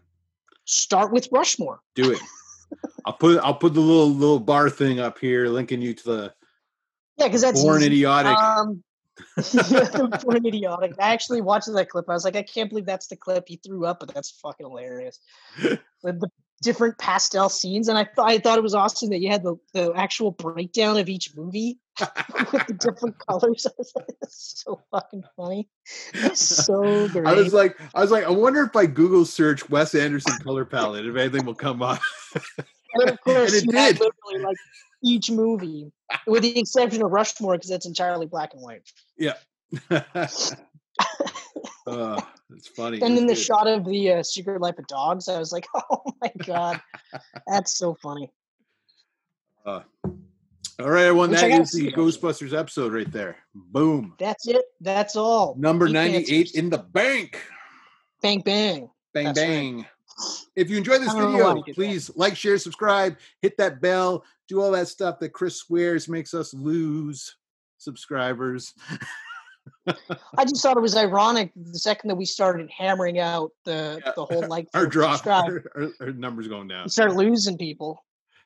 [0.64, 1.80] Start with Rushmore.
[1.94, 2.20] Do it.
[3.04, 6.34] I'll put I'll put the little little bar thing up here, linking you to the
[7.18, 8.36] Yeah, because that's born idiotic.
[8.36, 8.82] Um,
[10.46, 10.94] idiotic.
[10.98, 12.08] I actually watched that clip.
[12.08, 14.66] I was like, I can't believe that's the clip he threw up, but that's fucking
[14.66, 15.18] hilarious.
[16.02, 16.28] With the
[16.62, 19.56] different pastel scenes, and I thought I thought it was awesome that you had the,
[19.72, 21.78] the actual breakdown of each movie
[22.52, 23.66] with the different colors.
[23.66, 25.68] I was like, that's so fucking funny.
[26.34, 27.26] So great.
[27.26, 30.64] I was like, I was like, I wonder if I Google search Wes Anderson color
[30.64, 32.00] palette, if anything will come up.
[32.94, 34.00] and of course, and it did.
[34.00, 34.56] literally like
[35.04, 35.92] each movie,
[36.26, 38.82] with the exception of Rushmore, because it's entirely black and white.
[39.16, 39.34] Yeah.
[39.90, 40.26] uh,
[42.50, 43.00] it's funny.
[43.02, 46.12] And then the shot of the uh, Secret Life of Dogs, I was like, oh
[46.20, 46.80] my god,
[47.46, 48.32] that's so funny.
[49.64, 49.80] Uh,
[50.80, 51.30] all right, everyone.
[51.30, 51.92] Which That is the.
[51.92, 53.36] Ghostbusters episode right there.
[53.54, 54.14] Boom.
[54.18, 54.64] That's it.
[54.80, 55.54] That's all.
[55.56, 56.54] Number Geek 98 Answers.
[56.56, 57.40] in the bank.
[58.20, 58.90] Bang bang.
[59.12, 59.86] Bang, That's right.
[60.56, 61.74] If you enjoyed this I don't know why video, did that.
[61.74, 66.34] please like, share, subscribe, hit that bell, do all that stuff that Chris swears makes
[66.34, 67.36] us lose
[67.78, 68.72] subscribers.
[69.86, 74.12] I just thought it was ironic the second that we started hammering out the Yeah.
[74.16, 76.84] the whole like Our drop, our, our- our numbers going down.
[76.84, 78.02] we started losing people.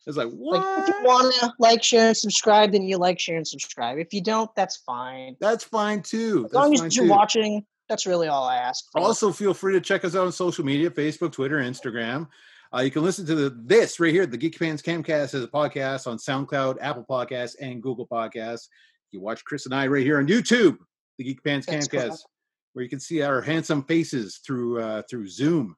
[0.07, 0.79] It's like, Like what?
[0.81, 3.99] if you want to like, share, and subscribe, then you like, share, and subscribe.
[3.99, 5.37] If you don't, that's fine.
[5.39, 6.45] That's fine too.
[6.47, 7.11] As That's long as you're too.
[7.11, 8.85] watching, that's really all I ask.
[8.93, 9.01] For.
[9.01, 12.29] Also, feel free to check us out on social media Facebook, Twitter, Instagram.
[12.75, 15.49] Uh, you can listen to the, this right here, the Geek Pants Camcast, as a
[15.49, 18.69] podcast on SoundCloud, Apple Podcasts, and Google Podcasts.
[19.11, 20.77] You watch Chris and I right here on YouTube,
[21.17, 22.27] the Geek Pants Camcast, correct.
[22.75, 25.77] where you can see our handsome faces through uh, through Zoom.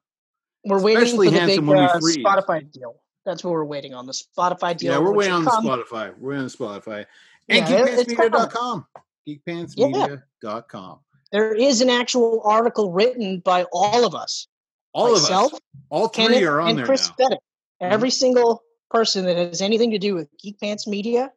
[0.65, 1.93] we're waiting especially for the big when uh.
[1.99, 2.95] Spotify deal.
[3.25, 4.05] That's what we're waiting on.
[4.05, 4.93] The Spotify deal.
[4.93, 5.65] yeah, we're waiting on the come.
[5.65, 6.13] Spotify.
[6.17, 7.05] We're on Spotify.
[7.47, 8.31] And Yeah, it- it's coming.
[8.31, 8.85] geekpantsmedia.com.
[9.27, 10.99] Geekpantsmedia.com.
[11.31, 14.47] There is an actual article written by all of us.
[14.93, 15.61] All myself, of us.
[15.89, 17.27] All three Kenneth, are on and there Chris now.
[17.29, 17.37] Fedek.
[17.79, 21.31] Every single person that has anything to do with Geek Pants Media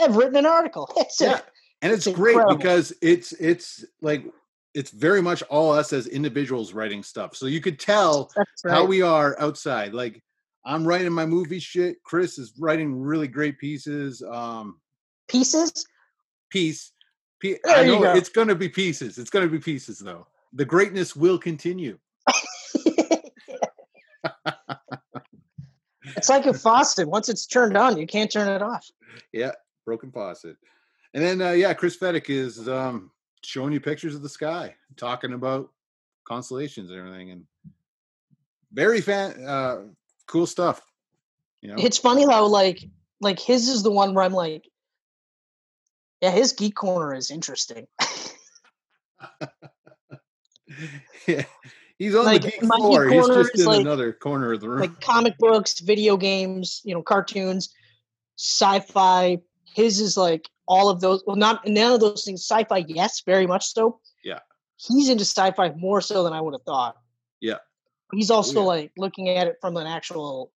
[0.00, 0.90] have written an article.
[1.20, 1.40] Yeah
[1.84, 2.56] and it's, it's great incredible.
[2.56, 4.24] because it's it's like
[4.72, 8.84] it's very much all us as individuals writing stuff so you could tell that's how
[8.84, 10.22] we are outside like
[10.64, 14.80] i'm writing my movie shit chris is writing really great pieces um
[15.28, 15.86] Pieces.
[16.50, 16.92] piece
[17.44, 18.14] P- i know go.
[18.14, 21.98] it's gonna be pieces it's gonna be pieces though the greatness will continue
[26.16, 27.06] it's like a faucet.
[27.06, 28.88] Once it's turned on, you can't turn it off.
[29.32, 29.52] yeah
[29.84, 30.56] broken faucet
[31.12, 33.10] and then uh yeah chris fedek is um
[33.44, 35.70] showing you pictures of the sky talking about
[36.26, 37.44] constellations and everything and
[38.72, 39.82] very fan uh
[40.26, 40.80] cool stuff
[41.60, 42.82] you know It's funny how like
[43.20, 44.68] like his is the one where I'm like,
[46.24, 47.86] yeah, his geek corner is interesting.
[51.26, 51.44] yeah
[51.98, 54.68] he's on Like, the geek my geek he's just in like- another corner of the
[54.68, 57.72] room like comic books, video games, you know, cartoons,
[58.38, 59.38] sci-fi.
[59.74, 61.22] His is like all of those.
[61.26, 62.46] Well, not none of those things.
[62.46, 64.00] Sci-fi, yes, very much so.
[64.22, 64.40] Yeah.
[64.76, 66.96] He's into sci-fi more so than I would have thought.
[67.40, 67.58] Yeah.
[68.12, 68.68] He's also oh, yeah.
[68.68, 70.52] like looking at it from an actual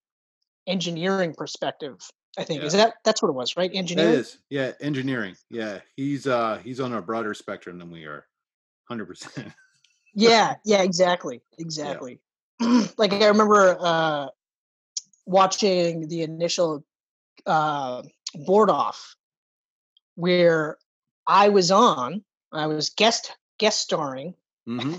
[0.67, 1.95] engineering perspective.
[2.37, 3.71] I think is that that's what it was, right?
[3.73, 4.13] Engineering.
[4.13, 8.25] is yeah engineering yeah he's uh he's on a broader spectrum than we are
[8.89, 9.53] 100%
[10.13, 12.19] Yeah, yeah, exactly, exactly.
[12.97, 14.27] like I remember uh,
[15.25, 16.83] watching the initial
[17.45, 19.15] uh, board off
[20.15, 20.77] where
[21.27, 22.23] I was on.
[22.51, 24.33] I was guest guest starring
[24.67, 24.95] hmm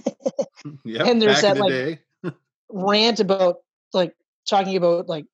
[0.84, 2.01] yeah And there's that, like, day
[2.68, 3.57] rant about
[3.93, 4.14] like
[4.49, 5.24] talking about like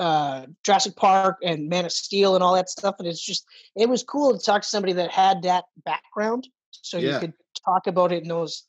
[0.00, 3.44] uh Jurassic Park and Man of Steel and all that stuff and it's just
[3.76, 7.34] it was cool to talk to somebody that had that background so you could
[7.64, 8.64] talk about it in those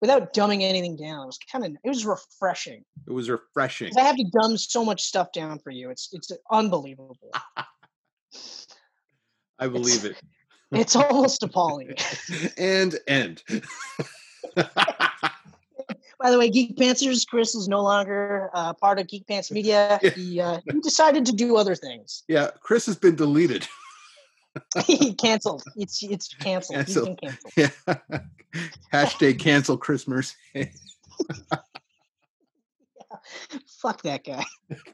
[0.00, 1.24] without dumbing anything down.
[1.24, 2.84] It was kind of it was refreshing.
[3.06, 3.92] It was refreshing.
[3.98, 5.90] I have to dumb so much stuff down for you.
[5.90, 7.16] It's it's unbelievable.
[9.58, 10.16] I believe it.
[10.70, 11.94] it's almost appalling.
[12.56, 13.42] And end
[16.20, 19.98] by the way Geek Pantsers Chris is no longer uh, part of Geek Pants Media
[20.02, 20.10] Yeah.
[20.10, 23.66] he uh, he decided to do other things yeah chris has been deleted
[24.86, 25.62] he canceled.
[25.76, 26.84] It's it's canceled.
[26.86, 27.52] He's been Canceled.
[27.56, 27.72] canceled.
[27.96, 28.18] yeah
[28.92, 30.34] hashtag cancel christmas
[33.82, 34.44] Fuck that guy.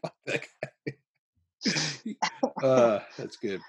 [0.03, 0.45] Fuck that
[0.87, 2.15] guy.
[2.63, 3.61] Uh, that's good.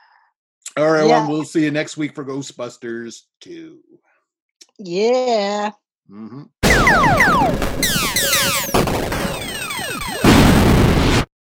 [0.78, 1.22] All right, Yeah.
[1.22, 3.80] well, we'll see you next week for Ghostbusters 2.
[4.80, 5.72] Yeah.
[6.08, 6.44] hmm
[6.88, 7.50] あ
[9.42, 9.45] っ!